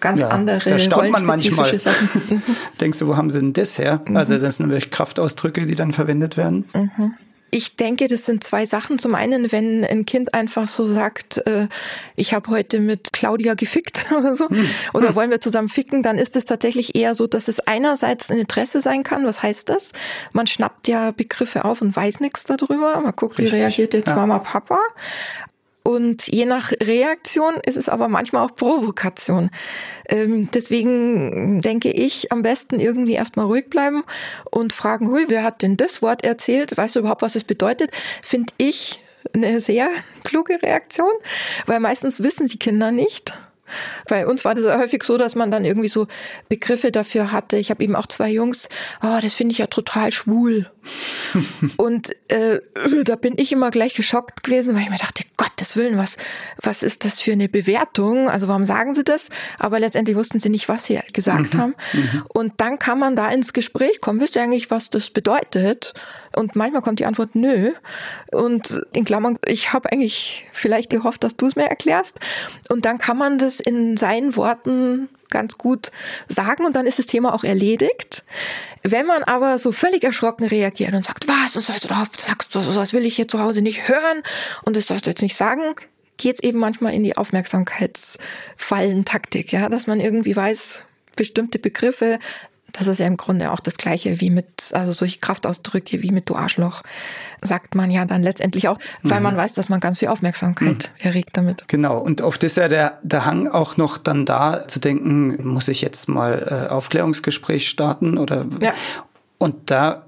ganz 0.00 0.20
ja, 0.20 0.28
andere 0.28 0.70
da 0.70 0.78
staunt 0.78 1.10
man 1.10 1.24
manchmal. 1.24 1.78
Sachen. 1.78 2.42
Denkst 2.80 2.98
du, 2.98 3.06
wo 3.06 3.16
haben 3.16 3.30
sie 3.30 3.40
denn 3.40 3.52
das 3.52 3.78
her? 3.78 4.02
Mhm. 4.06 4.16
Also 4.16 4.38
das 4.38 4.56
sind 4.56 4.68
wirklich 4.68 4.90
Kraftausdrücke, 4.90 5.66
die 5.66 5.74
dann 5.74 5.92
verwendet 5.92 6.36
werden. 6.36 6.64
Mhm. 6.74 7.14
Ich 7.54 7.76
denke, 7.76 8.08
das 8.08 8.26
sind 8.26 8.42
zwei 8.42 8.66
Sachen. 8.66 8.98
Zum 8.98 9.14
einen, 9.14 9.52
wenn 9.52 9.84
ein 9.84 10.04
Kind 10.06 10.34
einfach 10.34 10.66
so 10.66 10.86
sagt, 10.86 11.38
äh, 11.46 11.68
ich 12.16 12.34
habe 12.34 12.50
heute 12.50 12.80
mit 12.80 13.12
Claudia 13.12 13.54
gefickt 13.54 14.06
oder 14.18 14.34
so, 14.34 14.48
hm. 14.48 14.68
oder 14.92 15.10
hm. 15.10 15.14
wollen 15.14 15.30
wir 15.30 15.40
zusammen 15.40 15.68
ficken, 15.68 16.02
dann 16.02 16.18
ist 16.18 16.34
es 16.34 16.46
tatsächlich 16.46 16.96
eher 16.96 17.14
so, 17.14 17.28
dass 17.28 17.46
es 17.46 17.60
einerseits 17.60 18.28
ein 18.28 18.38
Interesse 18.40 18.80
sein 18.80 19.04
kann. 19.04 19.24
Was 19.24 19.40
heißt 19.40 19.68
das? 19.68 19.92
Man 20.32 20.48
schnappt 20.48 20.88
ja 20.88 21.12
Begriffe 21.12 21.64
auf 21.64 21.80
und 21.80 21.94
weiß 21.94 22.18
nichts 22.18 22.42
darüber. 22.42 23.00
Man 23.00 23.12
guckt, 23.14 23.38
Richtig. 23.38 23.54
wie 23.54 23.62
reagiert 23.62 23.94
jetzt 23.94 24.08
ja. 24.08 24.16
Mama, 24.16 24.40
Papa. 24.40 24.80
Und 25.86 26.26
je 26.28 26.46
nach 26.46 26.72
Reaktion 26.82 27.56
ist 27.64 27.76
es 27.76 27.90
aber 27.90 28.08
manchmal 28.08 28.44
auch 28.44 28.56
Provokation. 28.56 29.50
Ähm, 30.08 30.48
deswegen 30.52 31.60
denke 31.60 31.90
ich, 31.90 32.32
am 32.32 32.42
besten 32.42 32.80
irgendwie 32.80 33.12
erstmal 33.12 33.44
ruhig 33.44 33.68
bleiben 33.68 34.02
und 34.50 34.72
fragen, 34.72 35.08
hui, 35.08 35.26
wer 35.28 35.42
hat 35.42 35.60
denn 35.60 35.76
das 35.76 36.00
Wort 36.00 36.24
erzählt? 36.24 36.74
Weißt 36.74 36.96
du 36.96 37.00
überhaupt, 37.00 37.20
was 37.20 37.36
es 37.36 37.44
bedeutet? 37.44 37.90
Finde 38.22 38.52
ich 38.56 39.02
eine 39.34 39.60
sehr 39.60 39.88
kluge 40.24 40.62
Reaktion, 40.62 41.12
weil 41.66 41.80
meistens 41.80 42.22
wissen 42.22 42.48
sie 42.48 42.58
Kinder 42.58 42.90
nicht. 42.90 43.34
Bei 44.08 44.26
uns 44.26 44.44
war 44.44 44.54
das 44.54 44.64
häufig 44.64 45.02
so, 45.02 45.18
dass 45.18 45.34
man 45.34 45.50
dann 45.50 45.64
irgendwie 45.64 45.88
so 45.88 46.06
Begriffe 46.48 46.92
dafür 46.92 47.32
hatte. 47.32 47.56
Ich 47.56 47.70
habe 47.70 47.82
eben 47.82 47.96
auch 47.96 48.06
zwei 48.06 48.30
Jungs, 48.30 48.68
oh, 49.02 49.18
das 49.20 49.34
finde 49.34 49.52
ich 49.52 49.58
ja 49.58 49.66
total 49.66 50.12
schwul. 50.12 50.70
und 51.76 52.14
äh, 52.28 52.60
da 53.04 53.16
bin 53.16 53.34
ich 53.36 53.52
immer 53.52 53.70
gleich 53.70 53.94
geschockt 53.94 54.42
gewesen, 54.42 54.74
weil 54.74 54.82
ich 54.82 54.90
mir 54.90 54.96
dachte, 54.96 55.24
Gottes 55.36 55.76
Willen, 55.76 55.98
was, 55.98 56.16
was 56.62 56.82
ist 56.82 57.04
das 57.04 57.20
für 57.20 57.32
eine 57.32 57.48
Bewertung? 57.48 58.28
Also 58.28 58.48
warum 58.48 58.64
sagen 58.64 58.94
sie 58.94 59.04
das? 59.04 59.28
Aber 59.58 59.80
letztendlich 59.80 60.16
wussten 60.16 60.40
sie 60.40 60.48
nicht, 60.48 60.68
was 60.68 60.86
sie 60.86 61.00
gesagt 61.12 61.54
mhm. 61.54 61.58
haben. 61.58 61.74
Mhm. 61.92 62.24
Und 62.28 62.52
dann 62.58 62.78
kann 62.78 62.98
man 62.98 63.16
da 63.16 63.30
ins 63.30 63.52
Gespräch 63.52 64.00
kommen. 64.00 64.20
Wisst 64.20 64.36
ihr 64.36 64.42
eigentlich, 64.42 64.70
was 64.70 64.90
das 64.90 65.10
bedeutet? 65.10 65.94
Und 66.36 66.56
manchmal 66.56 66.82
kommt 66.82 66.98
die 66.98 67.06
Antwort 67.06 67.34
nö. 67.34 67.72
Und 68.32 68.82
in 68.94 69.04
Klammern, 69.04 69.38
ich 69.46 69.72
habe 69.72 69.90
eigentlich 69.92 70.46
vielleicht 70.52 70.90
gehofft, 70.90 71.24
dass 71.24 71.36
du 71.36 71.46
es 71.46 71.56
mir 71.56 71.66
erklärst. 71.66 72.18
Und 72.68 72.84
dann 72.84 72.98
kann 72.98 73.16
man 73.16 73.38
das 73.38 73.60
in 73.66 73.96
seinen 73.96 74.36
Worten 74.36 75.08
ganz 75.30 75.56
gut 75.58 75.90
sagen 76.28 76.64
und 76.64 76.76
dann 76.76 76.86
ist 76.86 76.98
das 76.98 77.06
Thema 77.06 77.34
auch 77.34 77.44
erledigt. 77.44 78.22
Wenn 78.82 79.06
man 79.06 79.22
aber 79.24 79.58
so 79.58 79.72
völlig 79.72 80.04
erschrocken 80.04 80.44
reagiert 80.44 80.94
und 80.94 81.04
sagt, 81.04 81.26
was, 81.26 81.54
das 81.54 81.68
heißt, 81.68 81.82
du 81.84 81.88
sagst, 81.88 82.54
das 82.54 82.92
will 82.92 83.04
ich 83.04 83.16
hier 83.16 83.26
zu 83.28 83.40
Hause 83.40 83.62
nicht 83.62 83.88
hören 83.88 84.22
und 84.62 84.76
das 84.76 84.86
sollst 84.86 85.06
du 85.06 85.10
jetzt 85.10 85.22
nicht 85.22 85.36
sagen, 85.36 85.74
geht 86.16 86.36
es 86.36 86.42
eben 86.42 86.60
manchmal 86.60 86.94
in 86.94 87.02
die 87.02 87.16
Aufmerksamkeitsfallentaktik, 87.16 89.50
ja, 89.52 89.68
dass 89.68 89.88
man 89.88 90.00
irgendwie 90.00 90.36
weiß, 90.36 90.82
bestimmte 91.16 91.58
Begriffe 91.58 92.20
das 92.76 92.88
ist 92.88 92.98
ja 92.98 93.06
im 93.06 93.16
Grunde 93.16 93.52
auch 93.52 93.60
das 93.60 93.76
Gleiche 93.76 94.20
wie 94.20 94.30
mit, 94.30 94.46
also 94.72 94.92
solche 94.92 95.20
Kraftausdrücke 95.20 96.02
wie 96.02 96.10
mit 96.10 96.28
du 96.28 96.34
Arschloch, 96.34 96.82
sagt 97.40 97.74
man 97.76 97.90
ja 97.90 98.04
dann 98.04 98.22
letztendlich 98.22 98.68
auch, 98.68 98.78
weil 99.02 99.18
mhm. 99.18 99.24
man 99.24 99.36
weiß, 99.36 99.54
dass 99.54 99.68
man 99.68 99.78
ganz 99.78 100.00
viel 100.00 100.08
Aufmerksamkeit 100.08 100.90
mhm. 100.98 101.06
erregt 101.06 101.30
damit. 101.34 101.64
Genau, 101.68 101.98
und 101.98 102.20
oft 102.20 102.42
ist 102.42 102.56
ja 102.56 102.66
der, 102.66 102.98
der 103.02 103.24
Hang 103.24 103.46
auch 103.46 103.76
noch 103.76 103.96
dann 103.96 104.26
da 104.26 104.66
zu 104.66 104.80
denken, 104.80 105.46
muss 105.46 105.68
ich 105.68 105.82
jetzt 105.82 106.08
mal 106.08 106.66
äh, 106.68 106.72
Aufklärungsgespräch 106.72 107.68
starten 107.68 108.18
oder 108.18 108.44
ja. 108.60 108.72
und 109.38 109.70
da 109.70 110.04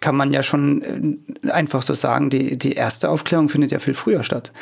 kann 0.00 0.14
man 0.14 0.32
ja 0.32 0.44
schon 0.44 1.18
äh, 1.42 1.50
einfach 1.50 1.82
so 1.82 1.94
sagen, 1.94 2.30
die, 2.30 2.56
die 2.56 2.74
erste 2.74 3.10
Aufklärung 3.10 3.48
findet 3.48 3.72
ja 3.72 3.80
viel 3.80 3.94
früher 3.94 4.22
statt. 4.22 4.52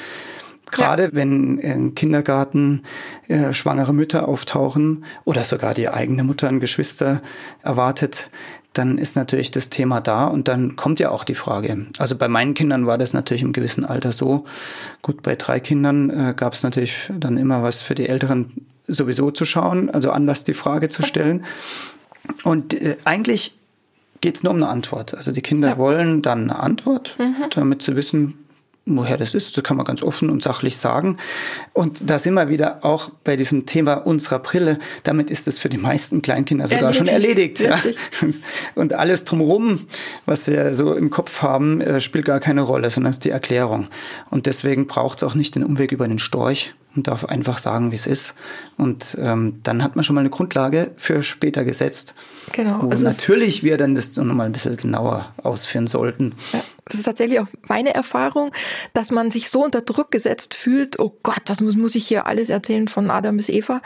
Gerade 0.71 1.05
ja. 1.05 1.09
wenn 1.13 1.59
im 1.59 1.95
Kindergarten 1.95 2.83
äh, 3.29 3.53
schwangere 3.53 3.95
Mütter 3.95 4.29
auftauchen 4.29 5.05
oder 5.25 5.45
sogar 5.45 5.75
die 5.75 5.89
eigene 5.89 6.25
Mutter 6.25 6.49
ein 6.49 6.61
Geschwister 6.61 7.23
erwartet, 7.63 8.31
dann 8.73 8.99
ist 8.99 9.17
natürlich 9.17 9.51
das 9.51 9.71
Thema 9.71 10.01
da 10.01 10.27
und 10.27 10.49
dann 10.49 10.77
kommt 10.77 11.01
ja 11.01 11.11
auch 11.11 11.25
die 11.25 11.35
Frage. 11.35 11.87
Also 11.99 12.17
bei 12.17 12.29
meinen 12.29 12.55
Kindern 12.55 12.87
war 12.87 12.99
das 12.99 13.13
natürlich 13.13 13.43
im 13.43 13.53
gewissen 13.53 13.85
Alter 13.85 14.13
so. 14.13 14.45
Gut, 15.03 15.23
bei 15.23 15.37
drei 15.37 15.61
Kindern 15.61 16.11
äh, 16.11 16.35
gab 16.37 16.55
es 16.55 16.63
natürlich 16.63 17.11
dann 17.11 17.39
immer 17.39 17.63
was 17.63 17.81
für 17.81 17.95
die 17.95 18.09
Älteren 18.09 18.67
sowieso 18.87 19.31
zu 19.31 19.45
schauen, 19.45 19.91
also 19.91 20.11
Anlass 20.11 20.45
die 20.45 20.55
Frage 20.55 20.89
zu 20.89 21.03
stellen. 21.03 21.45
Und 22.45 22.75
äh, 22.75 22.97
eigentlich 23.05 23.57
geht 24.21 24.37
es 24.37 24.43
nur 24.43 24.53
um 24.53 24.59
eine 24.59 24.69
Antwort. 24.69 25.15
Also 25.15 25.33
die 25.33 25.43
Kinder 25.43 25.69
ja. 25.71 25.79
wollen 25.79 26.23
dann 26.23 26.51
eine 26.51 26.59
Antwort, 26.59 27.17
mhm. 27.19 27.37
damit 27.51 27.83
sie 27.83 27.97
wissen, 27.97 28.35
woher 28.87 29.17
das 29.17 29.35
ist, 29.35 29.57
das 29.57 29.65
kann 29.65 29.77
man 29.77 29.85
ganz 29.85 30.03
offen 30.03 30.31
und 30.31 30.43
sachlich 30.43 30.77
sagen. 30.77 31.17
Und 31.73 32.09
da 32.09 32.19
sind 32.19 32.35
wir 32.35 32.49
wieder 32.49 32.85
auch 32.85 33.11
bei 33.25 33.35
diesem 33.35 33.67
Thema 33.67 33.95
unserer 33.95 34.39
Brille. 34.39 34.79
Damit 35.03 35.31
ist 35.31 35.49
es 35.49 35.59
für 35.59 35.69
die 35.69 35.77
meisten 35.77 36.23
Kleinkinder 36.23 36.69
sogar 36.69 36.93
erledigt. 36.93 37.09
schon 37.09 37.15
erledigt. 37.15 37.61
Ja. 37.61 37.81
Und 38.77 38.93
alles 38.93 39.25
drumherum, 39.25 39.87
was 40.25 40.47
wir 40.47 40.75
so 40.75 40.95
im 40.95 41.11
Kopf 41.11 41.43
haben, 41.43 41.81
äh, 41.81 42.01
spielt 42.01 42.25
gar 42.25 42.39
keine 42.39 42.63
Rolle, 42.63 42.91
sondern 42.91 43.11
ist 43.11 43.25
die 43.25 43.31
Erklärung. 43.31 43.89
Und 44.31 44.47
deswegen 44.47 44.87
braucht 44.87 45.19
es 45.19 45.25
auch 45.25 45.35
nicht 45.35 45.57
den 45.57 45.65
Umweg 45.65 45.91
über 45.91 46.07
den 46.07 46.19
Storch, 46.19 46.75
und 46.95 47.09
darf 47.09 47.27
einfach 47.27 47.59
sagen, 47.59 47.93
wie 47.93 47.97
es 47.97 48.07
ist. 48.07 48.35
Und 48.79 49.17
ähm, 49.21 49.61
dann 49.63 49.83
hat 49.83 49.97
man 49.97 50.03
schon 50.03 50.15
mal 50.15 50.21
eine 50.21 50.31
Grundlage 50.31 50.93
für 50.97 51.23
später 51.23 51.63
gesetzt. 51.63 52.15
Genau. 52.53 52.81
Und 52.81 53.03
natürlich 53.03 53.63
wir 53.63 53.77
dann 53.77 53.95
das 53.95 54.17
noch 54.17 54.25
mal 54.25 54.45
ein 54.45 54.53
bisschen 54.53 54.79
genauer 54.79 55.33
ausführen 55.43 55.87
sollten. 55.87 56.35
Ja, 56.55 56.63
das 56.87 57.01
ist 57.01 57.05
tatsächlich 57.05 57.41
auch 57.41 57.49
meine 57.63 57.95
Erfahrung, 57.95 58.53
dass 58.95 59.11
man 59.11 59.31
sich 59.33 59.51
so 59.51 59.65
unter 59.65 59.81
Druck 59.83 60.13
gesetzt 60.13 60.55
fühlt, 60.55 61.01
oh 61.01 61.17
Gott, 61.25 61.43
was 61.47 61.61
muss, 61.61 61.77
muss 61.77 61.97
ich 61.97 62.07
hier 62.07 62.27
alles 62.27 62.49
erzählen 62.49 62.87
von 62.87 63.11
Adam 63.11 63.37
bis 63.37 63.49
Eva? 63.49 63.83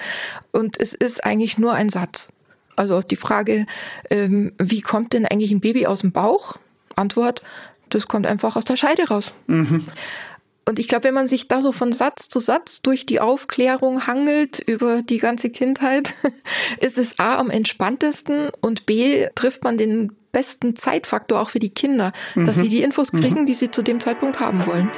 Und 0.53 0.79
es 0.79 0.93
ist 0.93 1.25
eigentlich 1.25 1.57
nur 1.57 1.73
ein 1.73 1.89
Satz. 1.89 2.33
Also 2.77 2.97
auf 2.97 3.07
die 3.07 3.17
Frage, 3.17 3.67
ähm, 4.11 4.53
wie 4.59 4.83
kommt 4.83 5.15
denn 5.15 5.27
eigentlich 5.27 5.51
ein 5.51 5.61
Baby 5.61 5.87
aus 5.87 6.03
dem 6.03 6.13
Bauch? 6.13 6.57
Antwort, 6.95 7.43
das 7.89 8.07
kommt 8.07 8.27
einfach 8.27 8.57
aus 8.57 8.65
der 8.65 8.77
Scheide 8.77 9.09
raus. 9.09 9.33
Mhm. 9.47 9.87
Und 10.69 10.79
ich 10.79 10.87
glaube, 10.87 11.05
wenn 11.05 11.15
man 11.15 11.27
sich 11.27 11.49
da 11.49 11.63
so 11.63 11.73
von 11.73 11.93
Satz 11.93 12.29
zu 12.29 12.39
Satz 12.39 12.83
durch 12.83 13.07
die 13.07 13.21
Aufklärung 13.21 14.07
hangelt 14.07 14.61
über 14.61 15.03
die 15.03 15.19
ganze 15.19 15.49
Kindheit, 15.49 16.13
ist 16.81 16.99
es 16.99 17.19
A 17.19 17.39
am 17.39 17.51
entspanntesten 17.51 18.51
und 18.61 18.85
B 18.85 19.27
trifft 19.35 19.65
man 19.65 19.79
den 19.79 20.13
besten 20.33 20.77
Zeitfaktor 20.77 21.41
auch 21.41 21.51
für 21.51 21.59
die 21.59 21.71
Kinder, 21.71 22.13
mhm. 22.35 22.47
dass 22.47 22.57
sie 22.57 22.69
die 22.69 22.83
Infos 22.83 23.13
kriegen, 23.13 23.43
mhm. 23.43 23.47
die 23.47 23.55
sie 23.55 23.71
zu 23.71 23.83
dem 23.83 24.01
Zeitpunkt 24.01 24.41
haben 24.41 24.67
wollen. 24.67 24.91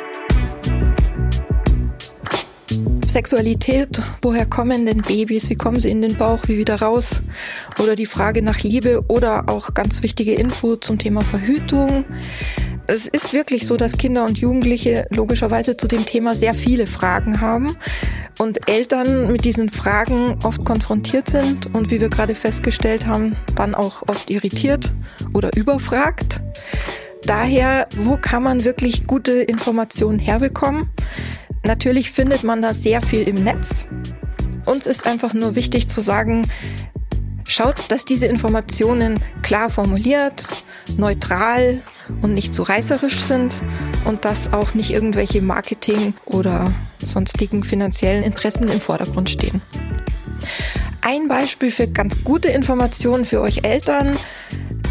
Sexualität, 3.13 4.01
woher 4.23 4.47
kommen 4.47 4.87
denn 4.87 5.03
Babys, 5.03 5.51
wie 5.51 5.55
kommen 5.55 5.81
sie 5.81 5.91
in 5.91 6.01
den 6.01 6.17
Bauch, 6.17 6.45
wie 6.47 6.57
wieder 6.57 6.77
raus? 6.77 7.21
Oder 7.79 7.95
die 7.95 8.07
Frage 8.07 8.41
nach 8.41 8.61
Liebe 8.61 9.05
oder 9.09 9.51
auch 9.51 9.75
ganz 9.75 10.03
wichtige 10.03 10.33
Info 10.33 10.77
zum 10.77 10.99
Thema 10.99 11.21
Verhütung. 11.21 12.07
Es 12.89 13.07
ist 13.07 13.33
wirklich 13.33 13.67
so, 13.67 13.77
dass 13.77 13.97
Kinder 13.97 14.25
und 14.25 14.39
Jugendliche 14.39 15.07
logischerweise 15.11 15.77
zu 15.77 15.87
dem 15.87 16.05
Thema 16.05 16.35
sehr 16.35 16.53
viele 16.53 16.87
Fragen 16.87 17.41
haben 17.41 17.77
und 18.39 18.69
Eltern 18.69 19.31
mit 19.31 19.45
diesen 19.45 19.69
Fragen 19.69 20.39
oft 20.43 20.65
konfrontiert 20.65 21.29
sind 21.29 21.73
und 21.75 21.91
wie 21.91 22.01
wir 22.01 22.09
gerade 22.09 22.35
festgestellt 22.35 23.07
haben, 23.07 23.37
dann 23.55 23.75
auch 23.75 24.03
oft 24.09 24.31
irritiert 24.31 24.93
oder 25.33 25.57
überfragt. 25.57 26.43
Daher, 27.25 27.89
wo 27.97 28.17
kann 28.17 28.43
man 28.43 28.65
wirklich 28.65 29.07
gute 29.07 29.33
Informationen 29.33 30.19
herbekommen? 30.19 30.91
Natürlich 31.65 32.11
findet 32.11 32.43
man 32.43 32.63
da 32.63 32.75
sehr 32.75 33.01
viel 33.01 33.23
im 33.29 33.45
Netz. 33.45 33.87
Uns 34.67 34.87
ist 34.87 35.07
einfach 35.07 35.35
nur 35.35 35.55
wichtig 35.55 35.89
zu 35.89 36.01
sagen, 36.01 36.49
schaut, 37.47 37.91
dass 37.93 38.05
diese 38.05 38.27
Informationen 38.27 39.21
klar 39.43 39.71
formuliert, 39.71 40.49
neutral 40.97 41.83
und 42.23 42.35
nicht 42.35 42.55
zu 42.55 42.63
reißerisch 42.63 43.21
sind 43.21 43.63
und 44.05 44.25
dass 44.25 44.53
auch 44.53 44.75
nicht 44.75 44.93
irgendwelche 44.93 45.43
Marketing- 45.43 46.15
oder 46.25 46.73
sonstigen 47.05 47.65
finanziellen 47.65 48.23
Interessen 48.23 48.69
im 48.69 48.81
Vordergrund 48.81 49.31
stehen. 49.31 49.63
Ein 51.01 51.29
Beispiel 51.29 51.71
für 51.71 51.89
ganz 51.89 52.23
gute 52.25 52.49
Informationen 52.49 53.25
für 53.25 53.41
euch 53.41 53.65
Eltern 53.65 54.17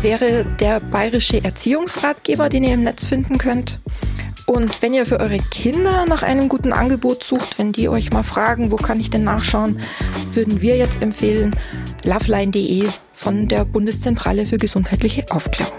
wäre 0.02 0.46
der 0.60 0.80
bayerische 0.80 1.44
Erziehungsratgeber, 1.44 2.50
den 2.50 2.64
ihr 2.64 2.74
im 2.74 2.84
Netz 2.84 3.06
finden 3.06 3.38
könnt. 3.38 3.80
Und 4.48 4.82
wenn 4.82 4.94
ihr 4.94 5.06
für 5.06 5.20
eure 5.20 5.40
Kinder 5.40 6.06
nach 6.06 6.24
einem 6.24 6.50
guten 6.50 6.74
Angebot 6.74 7.24
sucht, 7.24 7.58
wenn 7.58 7.72
die 7.72 7.88
euch 7.88 8.12
mal 8.12 8.24
fragen, 8.24 8.72
wo 8.72 8.76
kann 8.76 9.00
ich 9.00 9.10
denn 9.10 9.24
nachschauen, 9.24 9.80
würden 10.34 10.62
wir 10.62 10.76
jetzt 10.76 11.02
empfehlen 11.02 11.56
loveline.de 12.04 12.90
von 13.14 13.48
der 13.48 13.64
Bundeszentrale 13.64 14.46
für 14.46 14.58
gesundheitliche 14.58 15.26
Aufklärung. 15.30 15.72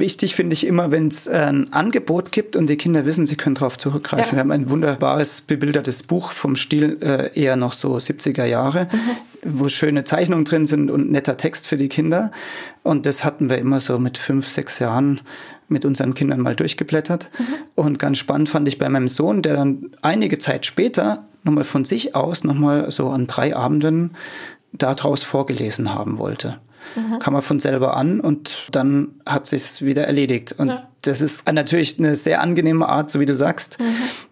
Wichtig 0.00 0.34
finde 0.34 0.54
ich 0.54 0.66
immer, 0.66 0.90
wenn 0.90 1.08
es 1.08 1.28
ein 1.28 1.74
Angebot 1.74 2.32
gibt 2.32 2.56
und 2.56 2.68
die 2.68 2.78
Kinder 2.78 3.04
wissen, 3.04 3.26
sie 3.26 3.36
können 3.36 3.54
darauf 3.54 3.76
zurückgreifen. 3.76 4.28
Ja. 4.28 4.32
Wir 4.32 4.40
haben 4.40 4.50
ein 4.50 4.70
wunderbares 4.70 5.42
bebildertes 5.42 6.04
Buch 6.04 6.32
vom 6.32 6.56
Stil 6.56 6.96
äh, 7.02 7.38
eher 7.38 7.56
noch 7.56 7.74
so 7.74 7.94
70er 7.94 8.46
Jahre, 8.46 8.88
mhm. 8.90 9.58
wo 9.58 9.68
schöne 9.68 10.04
Zeichnungen 10.04 10.46
drin 10.46 10.64
sind 10.64 10.90
und 10.90 11.10
netter 11.10 11.36
Text 11.36 11.68
für 11.68 11.76
die 11.76 11.90
Kinder. 11.90 12.32
Und 12.82 13.04
das 13.04 13.26
hatten 13.26 13.50
wir 13.50 13.58
immer 13.58 13.80
so 13.80 13.98
mit 13.98 14.16
fünf, 14.16 14.46
sechs 14.46 14.78
Jahren 14.78 15.20
mit 15.68 15.84
unseren 15.84 16.14
Kindern 16.14 16.40
mal 16.40 16.56
durchgeblättert. 16.56 17.28
Mhm. 17.38 17.44
Und 17.74 17.98
ganz 17.98 18.16
spannend 18.16 18.48
fand 18.48 18.68
ich 18.68 18.78
bei 18.78 18.88
meinem 18.88 19.08
Sohn, 19.08 19.42
der 19.42 19.52
dann 19.52 19.90
einige 20.00 20.38
Zeit 20.38 20.64
später 20.64 21.26
nochmal 21.44 21.64
von 21.64 21.84
sich 21.84 22.14
aus 22.14 22.42
nochmal 22.42 22.90
so 22.90 23.10
an 23.10 23.26
drei 23.26 23.54
Abenden 23.54 24.16
daraus 24.72 25.24
vorgelesen 25.24 25.92
haben 25.92 26.16
wollte 26.16 26.58
mhm. 26.94 27.18
kam 27.18 27.34
er 27.34 27.42
von 27.42 27.60
selber 27.60 27.96
an 27.96 28.20
und 28.20 28.68
dann 28.72 29.20
hat 29.26 29.46
sich's 29.46 29.82
wieder 29.82 30.04
erledigt. 30.04 30.54
Und 30.58 30.68
ja. 30.68 30.88
das 31.02 31.20
ist 31.20 31.50
natürlich 31.50 31.98
eine 31.98 32.16
sehr 32.16 32.40
angenehme 32.40 32.88
Art, 32.88 33.10
so 33.10 33.20
wie 33.20 33.26
du 33.26 33.34
sagst. 33.34 33.80
Mhm. 33.80 33.84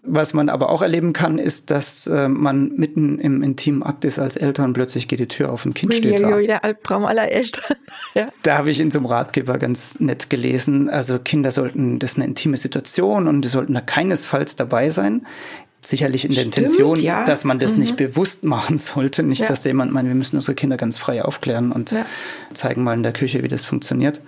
Was 0.03 0.35
man 0.35 0.49
aber 0.49 0.71
auch 0.71 0.83
erleben 0.83 1.13
kann, 1.13 1.39
ist, 1.39 1.71
dass 1.71 2.07
äh, 2.07 2.29
man 2.29 2.73
mitten 2.75 3.19
im 3.19 3.43
intimen 3.43 3.83
Akt 3.83 4.05
ist 4.05 4.19
als 4.19 4.37
Eltern, 4.37 4.73
plötzlich 4.73 5.09
geht 5.09 5.21
die 5.21 5.29
Tür 5.29 5.53
auf 5.53 5.65
ein 5.65 5.75
Kind 5.75 5.95
steht 5.95 6.21
da. 6.21 6.39
Der 6.39 6.65
Albtraum 6.65 7.05
aller 7.05 7.31
Eltern. 7.31 7.77
ja. 8.15 8.29
Da 8.43 8.59
habe 8.59 8.71
ich 8.71 8.81
in 8.81 8.91
so 8.91 8.99
einem 8.99 9.07
Ratgeber 9.07 9.59
ganz 9.59 10.01
nett 10.01 10.31
gelesen, 10.31 10.89
also 10.89 11.19
Kinder 11.19 11.51
sollten, 11.51 11.99
das 11.99 12.13
ist 12.13 12.17
eine 12.17 12.25
intime 12.27 12.57
Situation 12.57 13.29
und 13.29 13.43
die 13.43 13.49
sollten 13.49 13.75
da 13.75 13.81
keinesfalls 13.81 14.57
dabei 14.57 14.91
sein 14.91 15.27
sicherlich 15.81 16.25
in 16.25 16.33
der 16.33 16.41
Stimmt, 16.41 16.57
Intention, 16.59 17.01
ja. 17.01 17.25
dass 17.25 17.45
man 17.45 17.59
das 17.59 17.73
Mhm. 17.75 17.81
nicht 17.81 17.97
bewusst 17.97 18.43
machen 18.45 18.79
sollte. 18.79 19.23
Nicht, 19.23 19.43
Ja. 19.43 19.47
dass 19.49 19.65
jemand 19.65 19.93
meint, 19.93 20.09
wir 20.09 20.15
müssen 20.15 20.37
unsere 20.37 20.55
Kinder 20.55 20.77
ganz 20.77 20.99
frei 20.99 21.25
aufklären 21.25 21.71
und 21.73 21.93
Ja. 21.93 22.05
zeigen 22.53 22.83
mal 22.83 22.95
in 22.95 23.03
der 23.03 23.13
Küche, 23.13 23.43
wie 23.43 23.49
das 23.49 23.65
funktioniert. 23.65 24.21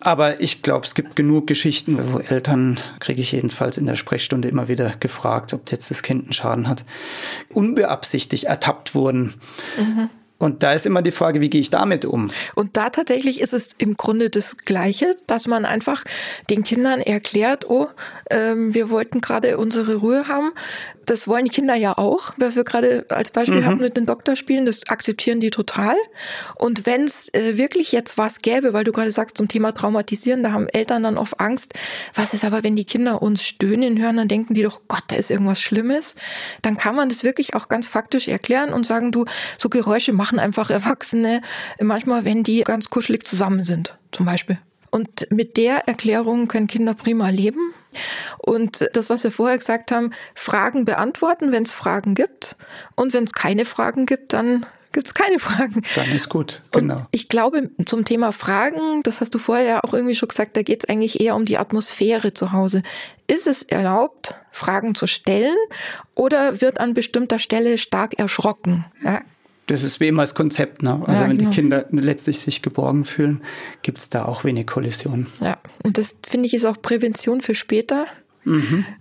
Aber 0.00 0.40
ich 0.40 0.62
glaube, 0.62 0.86
es 0.86 0.94
gibt 0.94 1.14
genug 1.14 1.46
Geschichten, 1.46 1.98
wo 2.12 2.18
Eltern, 2.18 2.78
kriege 2.98 3.20
ich 3.20 3.32
jedenfalls 3.32 3.76
in 3.76 3.86
der 3.86 3.96
Sprechstunde 3.96 4.48
immer 4.48 4.68
wieder 4.68 4.92
gefragt, 4.98 5.52
ob 5.52 5.70
jetzt 5.70 5.90
das 5.90 6.02
Kind 6.02 6.24
einen 6.24 6.32
Schaden 6.32 6.68
hat, 6.68 6.84
unbeabsichtigt 7.52 8.44
ertappt 8.44 8.94
wurden. 8.94 9.34
Mhm. 9.78 10.08
Und 10.38 10.62
da 10.62 10.74
ist 10.74 10.84
immer 10.84 11.00
die 11.00 11.10
Frage, 11.12 11.40
wie 11.40 11.48
gehe 11.48 11.60
ich 11.60 11.70
damit 11.70 12.04
um? 12.04 12.30
Und 12.54 12.76
da 12.76 12.90
tatsächlich 12.90 13.40
ist 13.40 13.54
es 13.54 13.70
im 13.78 13.96
Grunde 13.96 14.28
das 14.28 14.58
Gleiche, 14.58 15.16
dass 15.26 15.46
man 15.46 15.64
einfach 15.64 16.04
den 16.50 16.62
Kindern 16.62 17.00
erklärt, 17.00 17.68
oh, 17.70 17.88
ähm, 18.30 18.74
wir 18.74 18.90
wollten 18.90 19.22
gerade 19.22 19.56
unsere 19.56 19.96
Ruhe 19.96 20.28
haben. 20.28 20.52
Das 21.06 21.28
wollen 21.28 21.44
die 21.44 21.50
Kinder 21.50 21.74
ja 21.74 21.96
auch, 21.96 22.32
was 22.36 22.56
wir 22.56 22.64
gerade 22.64 23.06
als 23.08 23.30
Beispiel 23.30 23.64
hatten 23.64 23.80
mit 23.80 23.96
den 23.96 24.06
Doktorspielen, 24.06 24.66
das 24.66 24.88
akzeptieren 24.88 25.40
die 25.40 25.50
total. 25.50 25.94
Und 26.56 26.84
wenn 26.84 27.04
es 27.04 27.32
äh, 27.32 27.56
wirklich 27.56 27.92
jetzt 27.92 28.18
was 28.18 28.40
gäbe, 28.40 28.72
weil 28.72 28.84
du 28.84 28.92
gerade 28.92 29.10
sagst 29.12 29.36
zum 29.36 29.46
Thema 29.46 29.72
Traumatisieren, 29.72 30.42
da 30.42 30.52
haben 30.52 30.68
Eltern 30.68 31.04
dann 31.04 31.16
oft 31.16 31.38
Angst, 31.38 31.74
was 32.14 32.34
ist 32.34 32.44
aber, 32.44 32.64
wenn 32.64 32.74
die 32.74 32.84
Kinder 32.84 33.22
uns 33.22 33.44
stöhnen 33.44 34.00
hören, 34.00 34.16
dann 34.16 34.28
denken 34.28 34.54
die 34.54 34.62
doch, 34.62 34.82
Gott, 34.88 35.04
da 35.08 35.16
ist 35.16 35.30
irgendwas 35.30 35.60
Schlimmes. 35.60 36.16
Dann 36.62 36.76
kann 36.76 36.96
man 36.96 37.08
das 37.08 37.22
wirklich 37.22 37.54
auch 37.54 37.68
ganz 37.68 37.88
faktisch 37.88 38.28
erklären 38.28 38.72
und 38.72 38.84
sagen, 38.84 39.12
du, 39.12 39.24
so 39.58 39.68
Geräusche 39.68 40.12
machen 40.12 40.38
einfach 40.38 40.70
Erwachsene 40.70 41.40
manchmal, 41.80 42.24
wenn 42.24 42.42
die 42.42 42.62
ganz 42.62 42.90
kuschelig 42.90 43.24
zusammen 43.24 43.62
sind, 43.62 43.96
zum 44.10 44.26
Beispiel. 44.26 44.58
Und 44.96 45.30
mit 45.30 45.58
der 45.58 45.86
Erklärung 45.88 46.48
können 46.48 46.68
Kinder 46.68 46.94
prima 46.94 47.28
leben. 47.28 47.74
Und 48.38 48.88
das, 48.94 49.10
was 49.10 49.24
wir 49.24 49.30
vorher 49.30 49.58
gesagt 49.58 49.92
haben, 49.92 50.12
Fragen 50.34 50.86
beantworten, 50.86 51.52
wenn 51.52 51.64
es 51.64 51.74
Fragen 51.74 52.14
gibt. 52.14 52.56
Und 52.94 53.12
wenn 53.12 53.24
es 53.24 53.34
keine 53.34 53.66
Fragen 53.66 54.06
gibt, 54.06 54.32
dann 54.32 54.64
gibt 54.92 55.08
es 55.08 55.12
keine 55.12 55.38
Fragen. 55.38 55.82
Dann 55.94 56.10
ist 56.12 56.30
gut, 56.30 56.62
Und 56.72 56.88
genau. 56.88 57.06
ich 57.10 57.28
glaube, 57.28 57.68
zum 57.84 58.06
Thema 58.06 58.32
Fragen, 58.32 59.02
das 59.02 59.20
hast 59.20 59.34
du 59.34 59.38
vorher 59.38 59.66
ja 59.66 59.84
auch 59.84 59.92
irgendwie 59.92 60.14
schon 60.14 60.30
gesagt, 60.30 60.56
da 60.56 60.62
geht 60.62 60.84
es 60.84 60.88
eigentlich 60.88 61.20
eher 61.20 61.36
um 61.36 61.44
die 61.44 61.58
Atmosphäre 61.58 62.32
zu 62.32 62.52
Hause. 62.52 62.82
Ist 63.26 63.46
es 63.46 63.64
erlaubt, 63.64 64.36
Fragen 64.50 64.94
zu 64.94 65.06
stellen 65.06 65.56
oder 66.14 66.62
wird 66.62 66.80
an 66.80 66.94
bestimmter 66.94 67.38
Stelle 67.38 67.76
stark 67.76 68.18
erschrocken? 68.18 68.86
Ja, 69.04 69.20
Das 69.66 69.82
ist 69.82 69.98
wie 70.00 70.08
immer 70.08 70.22
das 70.22 70.34
Konzept. 70.34 70.82
Ne? 70.82 71.02
Also 71.06 71.24
Ja, 71.24 71.28
wenn 71.28 71.38
genau. 71.38 71.50
die 71.50 71.56
Kinder 71.56 71.86
letztlich 71.90 72.38
sich 72.40 72.62
geborgen 72.62 73.04
fühlen, 73.04 73.42
gibt 73.82 73.98
es 73.98 74.08
da 74.08 74.24
auch 74.24 74.44
wenig 74.44 74.66
Kollision. 74.66 75.26
Ja, 75.40 75.58
und 75.82 75.98
das 75.98 76.14
finde 76.24 76.46
ich 76.46 76.54
ist 76.54 76.64
auch 76.64 76.80
Prävention 76.80 77.40
für 77.40 77.54
später. 77.54 78.06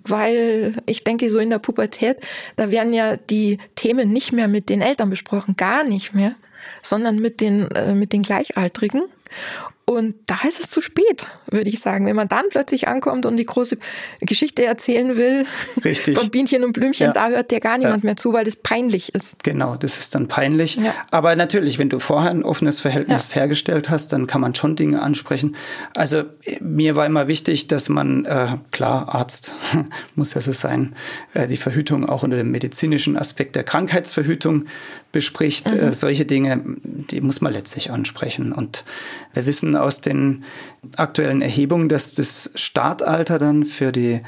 Weil 0.04 0.82
ich 0.88 1.04
denke, 1.04 1.30
so 1.30 1.38
in 1.38 1.52
der 1.52 1.60
Pubertät, 1.60 2.18
da 2.56 2.72
werden 2.72 2.94
ja 2.94 3.16
die 3.16 3.60
Themen 3.76 4.12
nicht 4.12 4.32
mehr 4.32 4.48
mit 4.48 4.70
den 4.70 4.82
Eltern 4.82 5.12
besprochen, 5.12 5.56
gar 5.56 5.84
nicht 5.84 6.16
mehr, 6.16 6.36
sondern 6.82 7.20
mit 7.20 7.42
den, 7.42 7.70
äh, 7.72 7.94
mit 7.94 8.12
den 8.12 8.24
Gleichaltrigen. 8.24 9.04
Und 9.88 10.16
da 10.26 10.40
ist 10.48 10.60
es 10.60 10.72
zu 10.72 10.82
spät, 10.82 11.28
würde 11.52 11.70
ich 11.70 11.80
sagen. 11.80 12.08
Wenn 12.08 12.16
man 12.16 12.28
dann 12.28 12.46
plötzlich 12.50 12.88
ankommt 12.88 13.28
und 13.28 13.38
die 13.38 13.46
große 13.46 13.78
Geschichte 14.22 14.66
erzählen 14.66 15.16
will, 15.16 15.46
Richtig. 15.84 16.18
von 16.18 16.32
Bienchen 16.32 16.64
und 16.64 16.74
Blümchen, 16.74 17.06
Ja. 17.08 17.14
da 17.14 17.30
hört 17.30 17.52
dir 17.52 17.60
gar 17.60 17.78
niemand 17.78 18.04
Ja. 18.04 18.08
mehr 18.08 18.16
zu, 18.16 18.34
weil 18.34 18.46
das 18.46 18.56
peinlich 18.56 19.14
ist. 19.14 19.36
Genau, 19.44 19.76
das 19.76 20.00
ist 20.00 20.16
dann 20.16 20.28
peinlich. 20.28 20.78
Ja. 20.78 20.92
Aber 21.12 21.36
natürlich, 21.36 21.78
wenn 21.78 21.90
du 21.90 22.00
vorher 22.00 22.32
ein 22.32 22.42
offenes 22.44 22.80
Verhältnis 22.80 23.36
hergestellt 23.36 23.90
hast, 23.92 24.12
dann 24.12 24.26
kann 24.26 24.42
man 24.42 24.56
schon 24.56 24.76
Dinge 24.76 25.04
ansprechen. 25.04 25.56
Also 25.96 26.24
äh, 26.44 26.60
mir 26.62 26.96
war 26.96 27.06
immer 27.06 27.28
wichtig, 27.28 27.68
dass 27.68 27.88
man, 27.88 28.26
äh, 28.26 28.58
klar, 28.72 29.14
Arzt 29.14 29.56
muss 30.16 30.34
ja 30.34 30.42
so 30.42 30.52
sein, 30.52 30.96
äh, 31.36 31.46
die 31.46 31.58
Verhütung 31.58 32.10
auch 32.10 32.24
unter 32.24 32.38
dem 32.38 32.50
medizinischen 32.50 33.18
Aspekt 33.18 33.56
der 33.56 33.64
Krankheitsverhütung 33.64 34.66
bespricht. 35.16 35.72
Äh, 35.72 35.94
solche 35.94 36.26
Dinge, 36.26 36.62
die 36.84 37.22
muss 37.22 37.40
man 37.40 37.54
letztlich 37.54 37.90
ansprechen. 37.90 38.52
Und 38.52 38.84
wir 39.34 39.46
wissen 39.46 39.78
aus 39.78 40.02
den 40.02 40.44
aktuellen 40.98 41.42
Erhebungen, 41.42 41.88
dass 41.88 42.16
das 42.16 42.52
Startalter 42.54 43.40
dann 43.40 43.64
für 43.64 43.94
die 43.94 44.20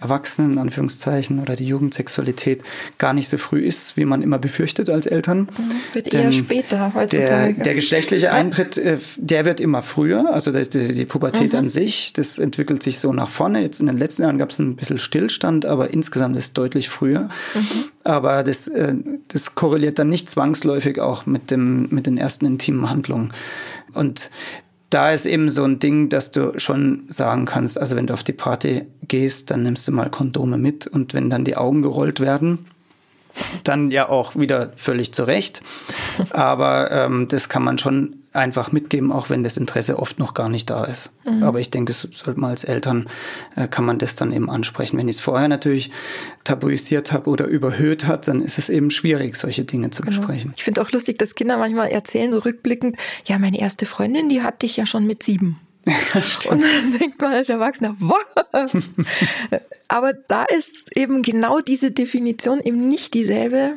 Erwachsenen, 0.00 0.54
in 0.54 0.58
Anführungszeichen, 0.58 1.38
oder 1.38 1.54
die 1.54 1.66
Jugendsexualität 1.68 2.64
gar 2.98 3.12
nicht 3.12 3.28
so 3.28 3.38
früh 3.38 3.60
ist, 3.60 3.96
wie 3.96 4.04
man 4.04 4.22
immer 4.22 4.38
befürchtet 4.38 4.90
als 4.90 5.06
Eltern. 5.06 5.48
Wird 5.92 6.12
Denn 6.12 6.24
eher 6.24 6.32
später 6.32 6.76
Der, 6.76 6.94
heutzutage. 6.94 7.62
der 7.62 7.74
geschlechtliche 7.74 8.32
Eintritt, 8.32 8.76
äh, 8.76 8.98
der 9.16 9.44
wird 9.44 9.60
immer 9.60 9.82
früher. 9.82 10.34
Also 10.34 10.50
die, 10.50 10.68
die 10.68 10.94
die 10.94 11.04
Pubertät 11.04 11.54
an 11.54 11.68
sich, 11.68 12.12
das 12.12 12.38
entwickelt 12.38 12.82
sich 12.82 12.98
so 12.98 13.12
nach 13.12 13.28
vorne. 13.28 13.62
Jetzt 13.62 13.78
in 13.78 13.86
den 13.86 13.98
letzten 13.98 14.22
Jahren 14.22 14.38
gab 14.38 14.50
es 14.50 14.58
ein 14.58 14.74
bisschen 14.74 14.98
Stillstand, 14.98 15.64
aber 15.64 15.92
insgesamt 15.92 16.36
ist 16.36 16.44
es 16.44 16.52
deutlich 16.54 16.88
früher. 16.88 17.28
Aber 18.04 18.44
das, 18.44 18.68
äh, 18.68 18.94
das 19.28 19.54
korreliert 19.54 19.98
dann 19.98 20.10
nicht 20.10 20.28
zwangsläufig 20.28 21.00
auch 21.00 21.26
mit, 21.26 21.50
dem, 21.50 21.88
mit 21.90 22.06
den 22.06 22.18
ersten 22.18 22.44
intimen 22.44 22.90
Handlungen. 22.90 23.32
Und 23.94 24.30
da 24.90 25.10
ist 25.10 25.26
eben 25.26 25.48
so 25.48 25.64
ein 25.64 25.80
Ding, 25.80 26.08
dass 26.08 26.30
du 26.30 26.58
schon 26.58 27.06
sagen 27.08 27.46
kannst, 27.46 27.80
also 27.80 27.96
wenn 27.96 28.06
du 28.06 28.14
auf 28.14 28.22
die 28.22 28.32
Party 28.32 28.84
gehst, 29.08 29.50
dann 29.50 29.62
nimmst 29.62 29.88
du 29.88 29.92
mal 29.92 30.10
Kondome 30.10 30.58
mit 30.58 30.86
und 30.86 31.14
wenn 31.14 31.30
dann 31.30 31.44
die 31.44 31.56
Augen 31.56 31.82
gerollt 31.82 32.20
werden, 32.20 32.66
dann 33.64 33.90
ja 33.90 34.08
auch 34.08 34.36
wieder 34.36 34.72
völlig 34.76 35.12
zu 35.12 35.24
Recht. 35.24 35.62
Aber 36.30 36.92
ähm, 36.92 37.26
das 37.28 37.48
kann 37.48 37.64
man 37.64 37.78
schon 37.78 38.23
einfach 38.34 38.72
mitgeben, 38.72 39.12
auch 39.12 39.30
wenn 39.30 39.44
das 39.44 39.56
Interesse 39.56 39.98
oft 39.98 40.18
noch 40.18 40.34
gar 40.34 40.48
nicht 40.48 40.68
da 40.68 40.84
ist. 40.84 41.12
Aber 41.42 41.60
ich 41.60 41.70
denke, 41.70 41.92
es 41.92 42.08
sollte 42.10 42.40
man 42.40 42.50
als 42.50 42.64
Eltern, 42.64 43.06
äh, 43.56 43.68
kann 43.68 43.84
man 43.84 43.98
das 43.98 44.16
dann 44.16 44.32
eben 44.32 44.50
ansprechen. 44.50 44.98
Wenn 44.98 45.08
ich 45.08 45.16
es 45.16 45.22
vorher 45.22 45.48
natürlich 45.48 45.90
tabuisiert 46.42 47.12
habe 47.12 47.30
oder 47.30 47.46
überhöht 47.46 48.06
hat, 48.06 48.28
dann 48.28 48.42
ist 48.42 48.58
es 48.58 48.68
eben 48.68 48.90
schwierig, 48.90 49.36
solche 49.36 49.64
Dinge 49.64 49.90
zu 49.90 50.02
besprechen. 50.02 50.52
Ich 50.56 50.64
finde 50.64 50.82
auch 50.82 50.90
lustig, 50.90 51.18
dass 51.18 51.34
Kinder 51.34 51.56
manchmal 51.56 51.88
erzählen, 51.88 52.32
so 52.32 52.38
rückblickend, 52.38 52.96
ja, 53.24 53.38
meine 53.38 53.58
erste 53.58 53.86
Freundin, 53.86 54.28
die 54.28 54.42
hatte 54.42 54.66
ich 54.66 54.76
ja 54.76 54.86
schon 54.86 55.06
mit 55.06 55.22
sieben. 55.22 55.60
Und 56.48 56.62
dann 56.62 56.98
denkt 56.98 57.20
man 57.20 57.34
als 57.34 57.48
Erwachsener, 57.48 57.94
was? 57.98 58.72
Aber 59.88 60.12
da 60.12 60.44
ist 60.44 60.96
eben 60.96 61.22
genau 61.22 61.60
diese 61.60 61.90
Definition 61.90 62.60
eben 62.60 62.88
nicht 62.88 63.14
dieselbe, 63.14 63.76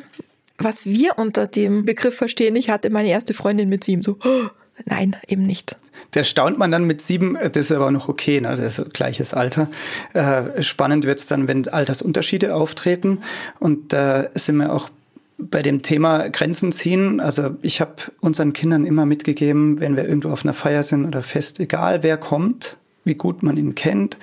was 0.58 0.86
wir 0.86 1.18
unter 1.18 1.46
dem 1.46 1.84
Begriff 1.84 2.16
verstehen. 2.16 2.56
Ich 2.56 2.68
hatte 2.68 2.90
meine 2.90 3.08
erste 3.08 3.32
Freundin 3.34 3.68
mit 3.68 3.84
sieben. 3.84 4.02
So, 4.02 4.18
oh, 4.24 4.48
nein, 4.84 5.16
eben 5.26 5.46
nicht. 5.46 5.76
Da 6.10 6.24
staunt 6.24 6.58
man 6.58 6.70
dann 6.70 6.84
mit 6.84 7.00
sieben, 7.00 7.36
äh, 7.36 7.50
das 7.50 7.66
ist 7.66 7.72
aber 7.72 7.90
noch 7.90 8.08
okay, 8.08 8.40
ne? 8.40 8.56
das 8.56 8.78
ist 8.78 8.92
gleiches 8.94 9.34
Alter. 9.34 9.70
Äh, 10.14 10.62
spannend 10.62 11.04
wird's 11.04 11.26
dann, 11.26 11.48
wenn 11.48 11.66
Altersunterschiede 11.68 12.54
auftreten. 12.54 13.18
Und 13.60 13.92
da 13.92 14.28
sind 14.34 14.56
wir 14.56 14.72
auch 14.72 14.90
bei 15.38 15.62
dem 15.62 15.82
Thema 15.82 16.28
Grenzen 16.28 16.72
ziehen. 16.72 17.20
Also 17.20 17.56
ich 17.62 17.80
habe 17.80 17.94
unseren 18.20 18.52
Kindern 18.52 18.84
immer 18.84 19.06
mitgegeben, 19.06 19.78
wenn 19.78 19.96
wir 19.96 20.04
irgendwo 20.04 20.30
auf 20.30 20.44
einer 20.44 20.54
Feier 20.54 20.82
sind 20.82 21.06
oder 21.06 21.22
Fest, 21.22 21.60
egal 21.60 22.02
wer 22.02 22.16
kommt, 22.16 22.76
wie 23.08 23.16
gut 23.16 23.42
man 23.42 23.56
ihn 23.56 23.74
kennt, 23.74 24.18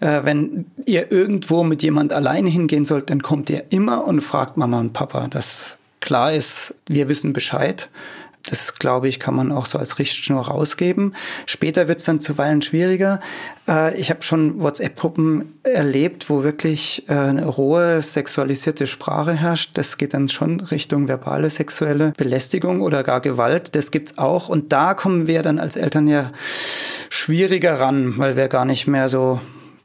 äh, 0.00 0.20
wenn 0.22 0.64
ihr 0.86 1.12
irgendwo 1.12 1.64
mit 1.64 1.82
jemand 1.82 2.12
alleine 2.12 2.48
hingehen 2.48 2.86
sollt, 2.86 3.10
dann 3.10 3.22
kommt 3.22 3.50
ihr 3.50 3.64
immer 3.70 4.06
und 4.06 4.22
fragt 4.22 4.56
Mama 4.56 4.80
und 4.80 4.94
Papa, 4.94 5.28
dass 5.28 5.76
klar 6.00 6.32
ist, 6.32 6.74
wir 6.86 7.08
wissen 7.08 7.32
Bescheid. 7.32 7.90
Das, 8.46 8.74
glaube 8.74 9.08
ich, 9.08 9.20
kann 9.20 9.34
man 9.34 9.52
auch 9.52 9.66
so 9.66 9.78
als 9.78 9.98
Richtschnur 9.98 10.48
rausgeben. 10.48 11.14
Später 11.46 11.86
wird 11.86 12.00
es 12.00 12.06
dann 12.06 12.20
zuweilen 12.20 12.60
schwieriger. 12.60 13.20
Äh, 13.68 13.98
ich 13.98 14.10
habe 14.10 14.22
schon 14.22 14.60
WhatsApp-Gruppen 14.60 15.58
erlebt, 15.62 16.28
wo 16.28 16.42
wirklich 16.42 17.08
äh, 17.08 17.14
eine 17.14 17.46
rohe 17.46 18.02
sexualisierte 18.02 18.86
Sprache 18.86 19.32
herrscht. 19.32 19.78
Das 19.78 19.96
geht 19.96 20.14
dann 20.14 20.28
schon 20.28 20.60
Richtung 20.60 21.06
verbale 21.06 21.50
sexuelle 21.50 22.12
Belästigung 22.16 22.80
oder 22.80 23.02
gar 23.04 23.20
Gewalt. 23.20 23.76
Das 23.76 23.90
gibt's 23.90 24.18
auch. 24.18 24.48
Und 24.48 24.72
da 24.72 24.94
kommen 24.94 25.26
wir 25.28 25.42
dann 25.42 25.58
als 25.60 25.76
Eltern 25.76 26.08
ja 26.08 26.32
schwieriger 27.10 27.78
ran, 27.78 28.14
weil 28.18 28.36
wir 28.36 28.48
gar 28.48 28.64
nicht 28.64 28.86
mehr 28.88 29.08
so 29.08 29.40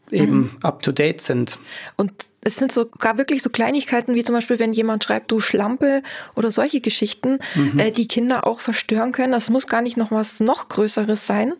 eben 0.10 0.56
up-to-date 0.63 1.22
sind. 1.22 1.60
Und 1.96 2.28
es 2.47 2.55
sind 2.55 2.71
sogar 2.71 3.17
wirklich 3.17 3.43
so 3.43 3.49
Kleinigkeiten, 3.49 4.15
wie 4.15 4.23
zum 4.23 4.33
Beispiel, 4.33 4.57
wenn 4.57 4.73
jemand 4.73 5.03
schreibt, 5.03 5.29
du 5.31 5.39
Schlampe 5.39 6.01
oder 6.36 6.49
solche 6.49 6.79
Geschichten, 6.79 7.39
äh, 7.77 7.91
die 7.91 8.07
Kinder 8.07 8.47
auch 8.47 8.62
verstören 8.62 9.12
können. 9.12 9.33
Das 9.33 9.49
muss 9.49 9.67
gar 9.67 9.81
nicht 9.81 9.97
noch 9.97 10.12
was 10.12 10.39
noch 10.39 10.69
Größeres 10.69 11.27
sein. 11.27 11.53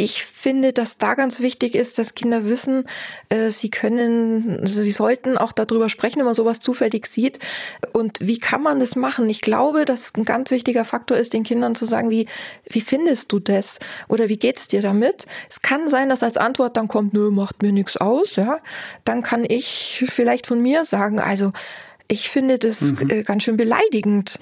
Ich 0.00 0.24
finde, 0.24 0.72
dass 0.72 0.96
da 0.96 1.14
ganz 1.14 1.40
wichtig 1.40 1.74
ist, 1.74 1.98
dass 1.98 2.14
Kinder 2.14 2.44
wissen, 2.44 2.84
äh, 3.30 3.50
sie 3.50 3.68
können, 3.68 4.60
also 4.60 4.80
sie 4.80 4.92
sollten 4.92 5.36
auch 5.36 5.50
darüber 5.50 5.88
sprechen, 5.88 6.18
wenn 6.18 6.24
man 6.24 6.36
sowas 6.36 6.60
zufällig 6.60 7.06
sieht. 7.06 7.40
Und 7.92 8.18
wie 8.20 8.38
kann 8.38 8.62
man 8.62 8.78
das 8.78 8.94
machen? 8.94 9.28
Ich 9.28 9.40
glaube, 9.40 9.84
dass 9.84 10.12
ein 10.16 10.24
ganz 10.24 10.52
wichtiger 10.52 10.84
Faktor 10.84 11.18
ist, 11.18 11.32
den 11.32 11.42
Kindern 11.42 11.74
zu 11.74 11.84
sagen, 11.84 12.10
wie, 12.10 12.28
wie 12.66 12.80
findest 12.80 13.32
du 13.32 13.40
das? 13.40 13.80
Oder 14.08 14.28
wie 14.28 14.38
geht's 14.38 14.68
dir 14.68 14.82
damit? 14.82 15.26
Es 15.50 15.62
kann 15.62 15.88
sein, 15.88 16.08
dass 16.08 16.22
als 16.22 16.36
Antwort 16.36 16.76
dann 16.76 16.86
kommt, 16.86 17.12
nö, 17.12 17.32
macht 17.32 17.62
mir 17.62 17.72
nichts 17.72 17.96
aus, 17.96 18.36
ja. 18.36 18.60
Dann 19.02 19.24
kann 19.24 19.44
ich 19.44 20.04
vielleicht 20.08 20.46
von 20.46 20.62
mir 20.62 20.84
sagen, 20.84 21.18
also, 21.18 21.52
ich 22.08 22.30
finde 22.30 22.58
das 22.58 22.94
äh, 23.08 23.22
ganz 23.22 23.44
schön 23.44 23.58
beleidigend. 23.58 24.40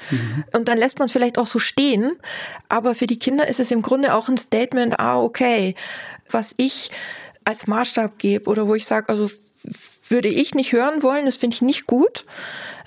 Und 0.53 0.69
dann 0.69 0.79
lässt 0.79 0.99
man 0.99 1.07
es 1.07 1.13
vielleicht 1.13 1.37
auch 1.37 1.49
so 1.49 1.59
stehen. 1.59 2.13
Aber 2.69 2.95
für 2.95 3.09
die 3.09 3.19
Kinder 3.19 3.49
ist 3.49 3.61
es 3.61 3.73
im 3.73 3.83
Grunde 3.83 4.15
auch 4.15 4.29
ein 4.29 4.39
Statement, 4.39 4.99
ah, 5.01 5.21
okay, 5.21 5.75
was 6.31 6.55
ich 6.57 6.91
als 7.47 7.69
Maßstab 7.69 8.19
gebe 8.19 8.51
oder 8.51 8.67
wo 8.67 8.75
ich 8.75 8.85
sage, 8.85 9.09
also 9.09 9.31
würde 10.09 10.29
ich 10.29 10.55
nicht 10.55 10.73
hören 10.73 11.03
wollen, 11.03 11.25
das 11.25 11.37
finde 11.37 11.55
ich 11.55 11.63
nicht 11.63 11.87
gut, 11.87 12.25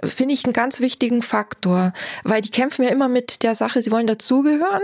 finde 0.04 0.34
ich 0.34 0.44
einen 0.44 0.54
ganz 0.54 0.80
wichtigen 0.80 1.22
Faktor, 1.22 1.94
weil 2.24 2.42
die 2.42 2.52
kämpfen 2.52 2.84
ja 2.84 2.90
immer 2.90 3.08
mit 3.08 3.44
der 3.44 3.56
Sache, 3.56 3.82
sie 3.82 3.92
wollen 3.92 4.08
dazugehören 4.08 4.84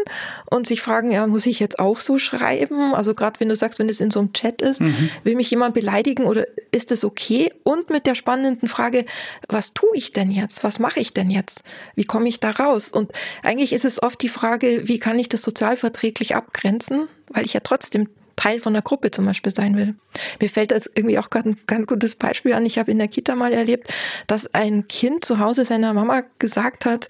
und 0.49 0.65
sich 0.65 0.81
fragen, 0.81 1.11
ja, 1.11 1.27
muss 1.27 1.45
ich 1.45 1.59
jetzt 1.59 1.77
auch 1.79 1.99
so 1.99 2.17
schreiben? 2.19 2.93
Also 2.93 3.13
gerade 3.13 3.39
wenn 3.39 3.49
du 3.49 3.55
sagst, 3.55 3.79
wenn 3.79 3.89
es 3.89 4.01
in 4.01 4.11
so 4.11 4.19
einem 4.19 4.33
Chat 4.33 4.61
ist, 4.61 4.81
mhm. 4.81 5.09
will 5.23 5.35
mich 5.35 5.51
jemand 5.51 5.73
beleidigen 5.73 6.23
oder 6.23 6.45
ist 6.71 6.91
es 6.91 7.03
okay? 7.03 7.51
Und 7.63 7.89
mit 7.89 8.05
der 8.05 8.15
spannenden 8.15 8.69
Frage, 8.69 9.05
was 9.47 9.73
tue 9.73 9.89
ich 9.93 10.13
denn 10.13 10.31
jetzt? 10.31 10.63
Was 10.63 10.79
mache 10.79 11.01
ich 11.01 11.13
denn 11.13 11.29
jetzt? 11.29 11.63
Wie 11.95 12.05
komme 12.05 12.29
ich 12.29 12.39
da 12.39 12.51
raus? 12.51 12.91
Und 12.91 13.11
eigentlich 13.43 13.73
ist 13.73 13.85
es 13.85 14.01
oft 14.01 14.21
die 14.21 14.29
Frage, 14.29 14.87
wie 14.87 14.99
kann 14.99 15.19
ich 15.19 15.29
das 15.29 15.41
sozialverträglich 15.41 16.35
abgrenzen? 16.35 17.07
Weil 17.29 17.45
ich 17.45 17.53
ja 17.53 17.59
trotzdem 17.61 18.07
Teil 18.35 18.59
von 18.59 18.73
der 18.73 18.81
Gruppe 18.81 19.11
zum 19.11 19.25
Beispiel 19.25 19.53
sein 19.53 19.75
will. 19.75 19.95
Mir 20.39 20.49
fällt 20.49 20.71
das 20.71 20.89
irgendwie 20.93 21.17
auch 21.19 21.29
gerade 21.29 21.49
ein 21.49 21.57
ganz 21.67 21.87
gutes 21.87 22.15
Beispiel 22.15 22.53
an. 22.53 22.65
Ich 22.65 22.77
habe 22.77 22.91
in 22.91 22.97
der 22.97 23.07
Kita 23.07 23.35
mal 23.35 23.53
erlebt, 23.53 23.93
dass 24.27 24.53
ein 24.53 24.87
Kind 24.87 25.25
zu 25.25 25.39
Hause 25.39 25.65
seiner 25.65 25.93
Mama 25.93 26.23
gesagt 26.39 26.85
hat, 26.85 27.07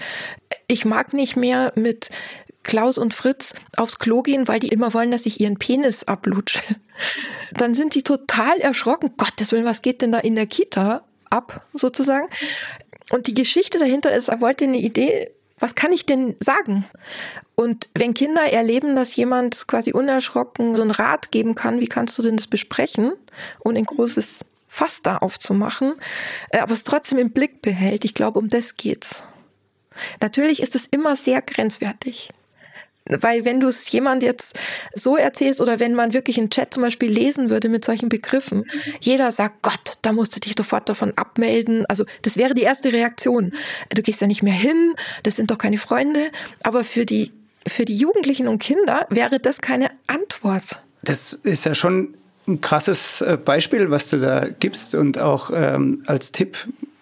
ich 0.67 0.85
mag 0.85 1.13
nicht 1.13 1.35
mehr 1.35 1.71
mit 1.75 2.09
Klaus 2.63 2.97
und 2.97 3.13
Fritz 3.13 3.53
aufs 3.77 3.99
Klo 3.99 4.23
gehen, 4.23 4.47
weil 4.47 4.59
die 4.59 4.69
immer 4.69 4.93
wollen, 4.93 5.11
dass 5.11 5.25
ich 5.25 5.39
ihren 5.39 5.57
Penis 5.57 6.03
ablutsche. 6.03 6.61
Dann 7.51 7.75
sind 7.75 7.95
die 7.95 8.03
total 8.03 8.59
erschrocken. 8.59 9.11
Gottes 9.17 9.51
Willen, 9.51 9.65
was 9.65 9.81
geht 9.81 10.01
denn 10.01 10.11
da 10.11 10.19
in 10.19 10.35
der 10.35 10.47
Kita 10.47 11.03
ab, 11.29 11.65
sozusagen? 11.73 12.27
Und 13.11 13.27
die 13.27 13.35
Geschichte 13.35 13.77
dahinter 13.77 14.13
ist, 14.13 14.29
er 14.29 14.41
wollte 14.41 14.65
eine 14.65 14.79
Idee 14.79 15.31
was 15.59 15.75
kann 15.75 15.93
ich 15.93 16.05
denn 16.05 16.35
sagen? 16.39 16.85
Und 17.55 17.89
wenn 17.93 18.13
Kinder 18.13 18.43
erleben, 18.43 18.95
dass 18.95 19.15
jemand 19.15 19.67
quasi 19.67 19.93
unerschrocken 19.93 20.75
so 20.75 20.81
einen 20.81 20.91
Rat 20.91 21.31
geben 21.31 21.55
kann, 21.55 21.79
wie 21.79 21.87
kannst 21.87 22.17
du 22.17 22.21
denn 22.21 22.37
das 22.37 22.47
besprechen, 22.47 23.13
ohne 23.63 23.79
ein 23.79 23.85
großes 23.85 24.41
Fass 24.67 25.01
da 25.01 25.17
aufzumachen, 25.17 25.93
äh, 26.49 26.59
aber 26.59 26.73
es 26.73 26.83
trotzdem 26.83 27.17
im 27.17 27.31
Blick 27.31 27.61
behält, 27.61 28.03
ich 28.03 28.13
glaube, 28.13 28.39
um 28.39 28.49
das 28.49 28.75
geht's. 28.75 29.23
Natürlich 30.19 30.61
ist 30.61 30.75
es 30.75 30.87
immer 30.87 31.15
sehr 31.15 31.41
grenzwertig. 31.41 32.29
Weil 33.09 33.45
wenn 33.45 33.59
du 33.59 33.67
es 33.67 33.89
jemand 33.91 34.23
jetzt 34.23 34.57
so 34.93 35.15
erzählst 35.15 35.61
oder 35.61 35.79
wenn 35.79 35.93
man 35.93 36.13
wirklich 36.13 36.39
einen 36.39 36.49
Chat 36.49 36.73
zum 36.73 36.81
Beispiel 36.81 37.11
lesen 37.11 37.49
würde 37.49 37.69
mit 37.69 37.85
solchen 37.85 38.09
Begriffen, 38.09 38.65
jeder 38.99 39.31
sagt, 39.31 39.61
Gott, 39.61 39.93
da 40.01 40.11
musst 40.11 40.35
du 40.35 40.39
dich 40.39 40.55
sofort 40.57 40.89
davon 40.89 41.13
abmelden. 41.15 41.85
Also 41.85 42.05
das 42.23 42.35
wäre 42.37 42.55
die 42.55 42.63
erste 42.63 42.91
Reaktion. 42.91 43.53
Du 43.89 44.01
gehst 44.01 44.21
ja 44.21 44.27
nicht 44.27 44.41
mehr 44.41 44.53
hin, 44.53 44.95
das 45.23 45.35
sind 45.35 45.51
doch 45.51 45.59
keine 45.59 45.77
Freunde. 45.77 46.31
Aber 46.63 46.83
für 46.83 47.05
die, 47.05 47.31
für 47.67 47.85
die 47.85 47.95
Jugendlichen 47.95 48.47
und 48.47 48.59
Kinder 48.59 49.05
wäre 49.09 49.39
das 49.39 49.61
keine 49.61 49.91
Antwort. 50.07 50.79
Das 51.03 51.33
ist 51.33 51.65
ja 51.65 51.75
schon 51.75 52.15
ein 52.47 52.61
krasses 52.61 53.21
äh, 53.21 53.37
Beispiel, 53.37 53.91
was 53.91 54.09
du 54.09 54.17
da 54.17 54.47
gibst 54.47 54.95
und 54.95 55.19
auch 55.19 55.51
ähm, 55.53 56.03
als 56.07 56.31
Tipp 56.31 56.57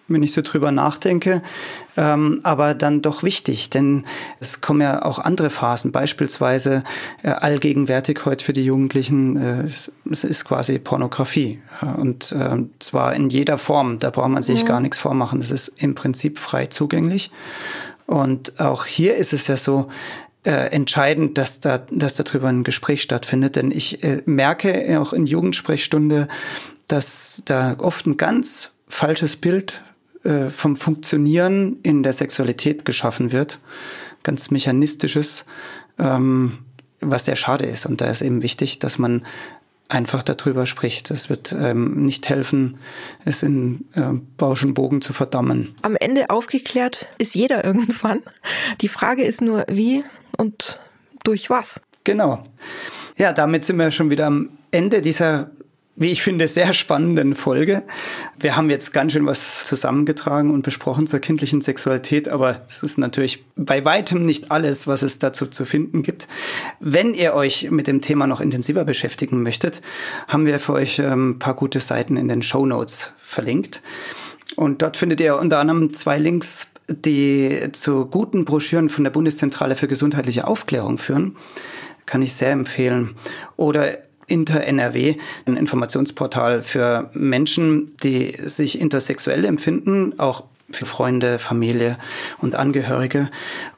wenn 0.08 0.22
ich 0.22 0.32
so 0.32 0.42
drüber 0.42 0.70
nachdenke, 0.70 1.42
ähm, 1.96 2.40
aber 2.42 2.74
dann 2.74 3.02
doch 3.02 3.22
wichtig, 3.22 3.70
denn 3.70 4.04
es 4.40 4.60
kommen 4.60 4.80
ja 4.80 5.02
auch 5.02 5.18
andere 5.18 5.50
Phasen, 5.50 5.92
beispielsweise 5.92 6.84
äh, 7.22 7.28
allgegenwärtig 7.28 8.20
heute 8.24 8.44
für 8.44 8.52
die 8.52 8.64
Jugendlichen, 8.64 9.36
äh, 9.36 9.62
es, 9.62 9.92
es, 10.10 10.24
ist 10.24 10.44
quasi 10.44 10.78
Pornografie 10.78 11.60
und 11.96 12.32
äh, 12.32 12.56
zwar 12.80 13.14
in 13.14 13.30
jeder 13.30 13.58
Form, 13.58 13.98
da 13.98 14.10
braucht 14.10 14.30
man 14.30 14.42
sich 14.42 14.60
ja. 14.60 14.66
gar 14.66 14.80
nichts 14.80 14.98
vormachen, 14.98 15.40
es 15.40 15.50
ist 15.50 15.68
im 15.76 15.94
Prinzip 15.94 16.38
frei 16.38 16.66
zugänglich 16.66 17.30
und 18.06 18.60
auch 18.60 18.84
hier 18.84 19.16
ist 19.16 19.32
es 19.32 19.46
ja 19.46 19.56
so, 19.56 19.88
äh, 20.44 20.72
entscheidend, 20.72 21.38
dass 21.38 21.60
da, 21.60 21.78
dass 21.90 22.16
darüber 22.16 22.48
ein 22.48 22.64
Gespräch 22.64 23.00
stattfindet. 23.00 23.56
Denn 23.56 23.70
ich 23.70 24.04
äh, 24.04 24.22
merke 24.26 25.00
auch 25.00 25.14
in 25.14 25.24
Jugendsprechstunde, 25.24 26.28
dass 26.86 27.40
da 27.46 27.76
oft 27.78 28.06
ein 28.06 28.18
ganz 28.18 28.70
falsches 28.86 29.36
Bild 29.36 29.82
äh, 30.24 30.50
vom 30.50 30.76
Funktionieren 30.76 31.78
in 31.82 32.02
der 32.02 32.12
Sexualität 32.12 32.84
geschaffen 32.84 33.32
wird. 33.32 33.60
Ganz 34.22 34.50
mechanistisches, 34.50 35.44
ähm, 35.98 36.58
was 37.00 37.26
sehr 37.26 37.36
schade 37.36 37.66
ist. 37.66 37.86
Und 37.86 38.00
da 38.00 38.06
ist 38.06 38.22
eben 38.22 38.42
wichtig, 38.42 38.78
dass 38.78 38.98
man 38.98 39.24
einfach 39.88 40.22
darüber 40.22 40.66
spricht. 40.66 41.10
Das 41.10 41.28
wird 41.28 41.52
ähm, 41.52 42.04
nicht 42.04 42.28
helfen, 42.28 42.78
es 43.24 43.42
in 43.42 43.84
äh, 43.94 44.12
Bauschenbogen 44.36 45.00
zu 45.00 45.12
verdammen. 45.12 45.74
Am 45.82 45.96
Ende 45.96 46.30
aufgeklärt 46.30 47.08
ist 47.18 47.34
jeder 47.34 47.64
irgendwann. 47.64 48.22
Die 48.80 48.88
Frage 48.88 49.24
ist 49.24 49.40
nur, 49.40 49.64
wie 49.68 50.04
und 50.36 50.80
durch 51.22 51.50
was. 51.50 51.80
Genau. 52.04 52.44
Ja, 53.16 53.32
damit 53.32 53.64
sind 53.64 53.78
wir 53.78 53.90
schon 53.90 54.10
wieder 54.10 54.26
am 54.26 54.50
Ende 54.70 55.00
dieser 55.00 55.50
wie 55.96 56.10
ich 56.10 56.22
finde, 56.22 56.48
sehr 56.48 56.72
spannenden 56.72 57.34
Folge. 57.36 57.84
Wir 58.38 58.56
haben 58.56 58.68
jetzt 58.68 58.92
ganz 58.92 59.12
schön 59.12 59.26
was 59.26 59.64
zusammengetragen 59.64 60.50
und 60.50 60.62
besprochen 60.62 61.06
zur 61.06 61.20
kindlichen 61.20 61.60
Sexualität, 61.60 62.28
aber 62.28 62.62
es 62.66 62.82
ist 62.82 62.98
natürlich 62.98 63.44
bei 63.54 63.84
weitem 63.84 64.26
nicht 64.26 64.50
alles, 64.50 64.88
was 64.88 65.02
es 65.02 65.20
dazu 65.20 65.46
zu 65.46 65.64
finden 65.64 66.02
gibt. 66.02 66.26
Wenn 66.80 67.14
ihr 67.14 67.34
euch 67.34 67.70
mit 67.70 67.86
dem 67.86 68.00
Thema 68.00 68.26
noch 68.26 68.40
intensiver 68.40 68.84
beschäftigen 68.84 69.42
möchtet, 69.42 69.82
haben 70.26 70.46
wir 70.46 70.58
für 70.58 70.72
euch 70.72 71.00
ein 71.00 71.12
ähm, 71.12 71.38
paar 71.38 71.54
gute 71.54 71.78
Seiten 71.78 72.16
in 72.16 72.26
den 72.26 72.42
Show 72.42 72.66
Notes 72.66 73.12
verlinkt. 73.18 73.80
Und 74.56 74.82
dort 74.82 74.96
findet 74.96 75.20
ihr 75.20 75.38
unter 75.38 75.60
anderem 75.60 75.92
zwei 75.92 76.18
Links, 76.18 76.68
die 76.88 77.68
zu 77.72 78.06
guten 78.06 78.44
Broschüren 78.44 78.88
von 78.88 79.04
der 79.04 79.10
Bundeszentrale 79.10 79.76
für 79.76 79.86
gesundheitliche 79.86 80.46
Aufklärung 80.46 80.98
führen. 80.98 81.36
Kann 82.04 82.20
ich 82.20 82.34
sehr 82.34 82.50
empfehlen. 82.50 83.16
Oder 83.56 83.98
Inter-NRW, 84.26 85.16
ein 85.46 85.56
Informationsportal 85.56 86.62
für 86.62 87.10
Menschen, 87.14 87.96
die 88.02 88.36
sich 88.44 88.80
intersexuell 88.80 89.44
empfinden, 89.44 90.18
auch 90.18 90.44
für 90.70 90.86
Freunde, 90.86 91.38
Familie 91.38 91.98
und 92.38 92.54
Angehörige. 92.54 93.30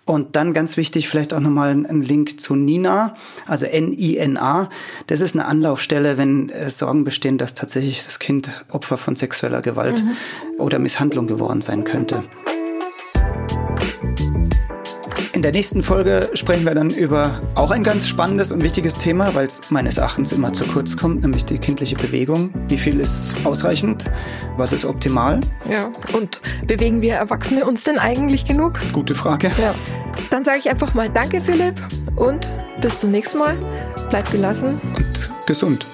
Und 0.04 0.36
dann 0.36 0.54
ganz 0.54 0.76
wichtig, 0.76 1.08
vielleicht 1.08 1.34
auch 1.34 1.40
nochmal 1.40 1.70
ein 1.72 2.02
Link 2.02 2.40
zu 2.40 2.54
Nina, 2.54 3.14
also 3.46 3.66
N-I-N-A. 3.66 4.70
Das 5.08 5.20
ist 5.20 5.34
eine 5.34 5.46
Anlaufstelle, 5.46 6.16
wenn 6.16 6.52
Sorgen 6.68 7.04
bestehen, 7.04 7.38
dass 7.38 7.54
tatsächlich 7.54 8.04
das 8.04 8.18
Kind 8.18 8.50
Opfer 8.70 8.98
von 8.98 9.16
sexueller 9.16 9.62
Gewalt 9.62 10.04
mhm. 10.04 10.16
oder 10.58 10.78
Misshandlung 10.78 11.26
geworden 11.26 11.60
sein 11.60 11.84
könnte. 11.84 12.22
In 15.36 15.42
der 15.42 15.52
nächsten 15.52 15.82
Folge 15.82 16.30
sprechen 16.32 16.64
wir 16.64 16.74
dann 16.74 16.88
über 16.88 17.42
auch 17.56 17.70
ein 17.70 17.82
ganz 17.84 18.08
spannendes 18.08 18.52
und 18.52 18.62
wichtiges 18.62 18.94
Thema, 18.94 19.34
weil 19.34 19.44
es 19.44 19.60
meines 19.68 19.98
Erachtens 19.98 20.32
immer 20.32 20.54
zu 20.54 20.66
kurz 20.66 20.96
kommt, 20.96 21.20
nämlich 21.20 21.44
die 21.44 21.58
kindliche 21.58 21.94
Bewegung. 21.94 22.54
Wie 22.68 22.78
viel 22.78 23.00
ist 23.00 23.34
ausreichend? 23.44 24.10
Was 24.56 24.72
ist 24.72 24.86
optimal? 24.86 25.42
Ja, 25.70 25.90
und 26.14 26.40
bewegen 26.66 27.02
wir 27.02 27.16
Erwachsene 27.16 27.66
uns 27.66 27.82
denn 27.82 27.98
eigentlich 27.98 28.46
genug? 28.46 28.80
Gute 28.94 29.14
Frage. 29.14 29.50
Ja. 29.60 29.74
Dann 30.30 30.42
sage 30.42 30.60
ich 30.60 30.70
einfach 30.70 30.94
mal 30.94 31.10
Danke, 31.10 31.42
Philipp, 31.42 31.74
und 32.16 32.50
bis 32.80 33.00
zum 33.00 33.10
nächsten 33.10 33.36
Mal. 33.36 33.58
Bleib 34.08 34.30
gelassen. 34.30 34.80
Und 34.96 35.30
gesund. 35.44 35.84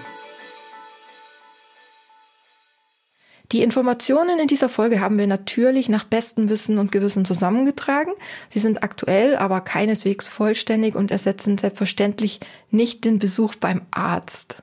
Die 3.52 3.62
Informationen 3.62 4.40
in 4.40 4.48
dieser 4.48 4.70
Folge 4.70 5.00
haben 5.00 5.18
wir 5.18 5.26
natürlich 5.26 5.90
nach 5.90 6.04
bestem 6.04 6.48
Wissen 6.48 6.78
und 6.78 6.90
Gewissen 6.90 7.26
zusammengetragen. 7.26 8.14
Sie 8.48 8.60
sind 8.60 8.82
aktuell, 8.82 9.36
aber 9.36 9.60
keineswegs 9.60 10.26
vollständig 10.26 10.94
und 10.94 11.10
ersetzen 11.10 11.58
selbstverständlich 11.58 12.40
nicht 12.70 13.04
den 13.04 13.18
Besuch 13.18 13.54
beim 13.56 13.82
Arzt. 13.90 14.62